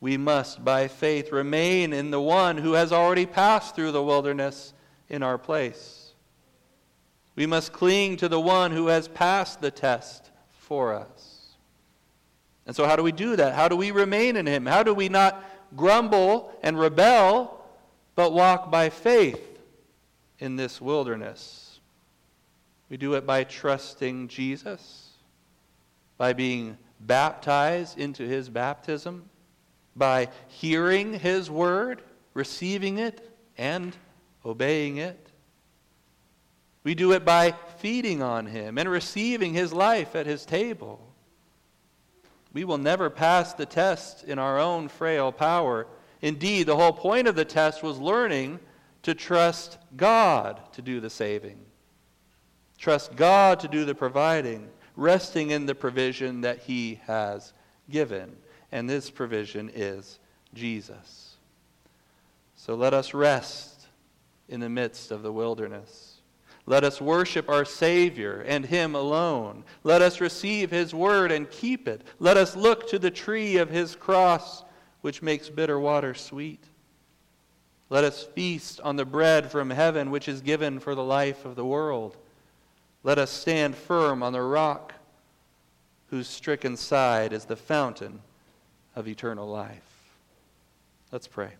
We 0.00 0.16
must, 0.16 0.64
by 0.64 0.88
faith, 0.88 1.32
remain 1.32 1.92
in 1.92 2.10
the 2.10 2.20
one 2.20 2.56
who 2.56 2.72
has 2.74 2.92
already 2.92 3.26
passed 3.26 3.74
through 3.74 3.92
the 3.92 4.02
wilderness 4.02 4.72
in 5.08 5.22
our 5.22 5.38
place. 5.38 6.12
We 7.34 7.46
must 7.46 7.72
cling 7.72 8.16
to 8.18 8.28
the 8.28 8.40
one 8.40 8.72
who 8.72 8.86
has 8.88 9.08
passed 9.08 9.60
the 9.60 9.70
test 9.70 10.30
for 10.50 10.94
us. 10.94 11.56
And 12.66 12.76
so, 12.76 12.84
how 12.84 12.96
do 12.96 13.02
we 13.02 13.12
do 13.12 13.36
that? 13.36 13.54
How 13.54 13.68
do 13.68 13.76
we 13.76 13.90
remain 13.90 14.36
in 14.36 14.46
him? 14.46 14.66
How 14.66 14.82
do 14.82 14.92
we 14.92 15.08
not 15.08 15.42
grumble 15.76 16.52
and 16.62 16.78
rebel, 16.78 17.64
but 18.14 18.32
walk 18.32 18.70
by 18.70 18.90
faith 18.90 19.47
in 20.38 20.56
this 20.56 20.80
wilderness? 20.80 21.80
We 22.88 22.96
do 22.96 23.14
it 23.14 23.26
by 23.26 23.44
trusting 23.44 24.28
Jesus, 24.28 25.10
by 26.16 26.32
being 26.32 26.78
baptized 27.00 27.98
into 27.98 28.26
his 28.26 28.48
baptism, 28.48 29.28
by 29.94 30.28
hearing 30.48 31.12
his 31.12 31.50
word, 31.50 32.02
receiving 32.34 32.98
it, 32.98 33.28
and 33.56 33.96
obeying 34.44 34.96
it. 34.96 35.30
We 36.84 36.94
do 36.94 37.12
it 37.12 37.24
by 37.24 37.52
feeding 37.78 38.22
on 38.22 38.46
him 38.46 38.78
and 38.78 38.88
receiving 38.88 39.52
his 39.52 39.72
life 39.72 40.14
at 40.16 40.26
his 40.26 40.46
table. 40.46 41.04
We 42.52 42.64
will 42.64 42.78
never 42.78 43.10
pass 43.10 43.52
the 43.52 43.66
test 43.66 44.24
in 44.24 44.38
our 44.38 44.58
own 44.58 44.88
frail 44.88 45.30
power. 45.30 45.86
Indeed, 46.22 46.66
the 46.66 46.76
whole 46.76 46.92
point 46.92 47.28
of 47.28 47.36
the 47.36 47.44
test 47.44 47.82
was 47.82 47.98
learning 47.98 48.58
to 49.02 49.14
trust 49.14 49.78
God 49.96 50.60
to 50.72 50.82
do 50.82 51.00
the 51.00 51.10
saving. 51.10 51.58
Trust 52.78 53.16
God 53.16 53.60
to 53.60 53.68
do 53.68 53.84
the 53.84 53.94
providing, 53.94 54.68
resting 54.96 55.50
in 55.50 55.66
the 55.66 55.74
provision 55.74 56.42
that 56.42 56.60
He 56.60 57.00
has 57.06 57.52
given. 57.90 58.36
And 58.70 58.88
this 58.88 59.10
provision 59.10 59.70
is 59.74 60.18
Jesus. 60.54 61.36
So 62.56 62.74
let 62.74 62.94
us 62.94 63.14
rest 63.14 63.86
in 64.48 64.60
the 64.60 64.68
midst 64.68 65.10
of 65.10 65.22
the 65.22 65.32
wilderness. 65.32 66.14
Let 66.66 66.84
us 66.84 67.00
worship 67.00 67.48
our 67.48 67.64
Savior 67.64 68.44
and 68.46 68.66
Him 68.66 68.94
alone. 68.94 69.64
Let 69.84 70.02
us 70.02 70.20
receive 70.20 70.70
His 70.70 70.92
word 70.92 71.32
and 71.32 71.50
keep 71.50 71.88
it. 71.88 72.02
Let 72.18 72.36
us 72.36 72.54
look 72.54 72.88
to 72.90 72.98
the 72.98 73.10
tree 73.10 73.56
of 73.56 73.70
His 73.70 73.96
cross, 73.96 74.64
which 75.00 75.22
makes 75.22 75.48
bitter 75.48 75.80
water 75.80 76.12
sweet. 76.12 76.62
Let 77.90 78.04
us 78.04 78.22
feast 78.22 78.80
on 78.80 78.96
the 78.96 79.04
bread 79.04 79.50
from 79.50 79.70
heaven, 79.70 80.10
which 80.10 80.28
is 80.28 80.40
given 80.40 80.78
for 80.78 80.94
the 80.94 81.04
life 81.04 81.44
of 81.44 81.56
the 81.56 81.64
world. 81.64 82.16
Let 83.02 83.18
us 83.18 83.30
stand 83.30 83.76
firm 83.76 84.22
on 84.22 84.32
the 84.32 84.42
rock, 84.42 84.92
whose 86.10 86.28
stricken 86.28 86.76
side 86.76 87.32
is 87.32 87.46
the 87.46 87.56
fountain 87.56 88.20
of 88.94 89.08
eternal 89.08 89.48
life. 89.48 89.82
Let's 91.12 91.26
pray. 91.26 91.52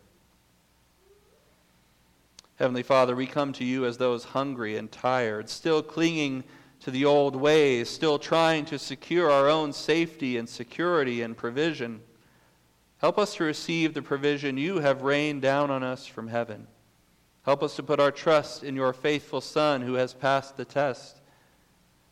Heavenly 2.56 2.82
Father, 2.82 3.14
we 3.14 3.26
come 3.26 3.52
to 3.54 3.64
you 3.64 3.86
as 3.86 3.96
those 3.96 4.24
hungry 4.24 4.76
and 4.76 4.90
tired, 4.90 5.48
still 5.48 5.82
clinging 5.82 6.44
to 6.80 6.90
the 6.90 7.04
old 7.04 7.36
ways, 7.36 7.88
still 7.88 8.18
trying 8.18 8.64
to 8.66 8.78
secure 8.78 9.30
our 9.30 9.48
own 9.48 9.72
safety 9.72 10.36
and 10.36 10.48
security 10.48 11.22
and 11.22 11.36
provision. 11.36 12.00
Help 12.98 13.18
us 13.18 13.36
to 13.36 13.44
receive 13.44 13.94
the 13.94 14.02
provision 14.02 14.56
you 14.56 14.80
have 14.80 15.02
rained 15.02 15.42
down 15.42 15.70
on 15.70 15.82
us 15.82 16.06
from 16.06 16.28
heaven. 16.28 16.66
Help 17.42 17.62
us 17.62 17.76
to 17.76 17.82
put 17.82 18.00
our 18.00 18.10
trust 18.10 18.64
in 18.64 18.74
your 18.76 18.92
faithful 18.92 19.40
Son 19.40 19.80
who 19.82 19.94
has 19.94 20.12
passed 20.12 20.56
the 20.56 20.64
test. 20.64 21.20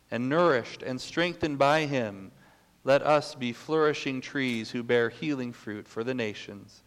And 0.09 0.29
nourished 0.29 0.83
and 0.83 0.99
strengthened 0.99 1.57
by 1.57 1.85
him, 1.85 2.31
let 2.85 3.01
us 3.01 3.35
be 3.35 3.51
flourishing 3.51 4.21
trees 4.21 4.71
who 4.71 4.81
bear 4.81 5.09
healing 5.09 5.51
fruit 5.51 5.87
for 5.87 6.03
the 6.05 6.13
nations. 6.13 6.81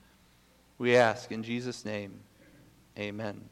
We 0.79 0.97
ask 0.97 1.31
in 1.31 1.43
Jesus' 1.43 1.85
name. 1.85 2.21
Amen. 2.99 3.51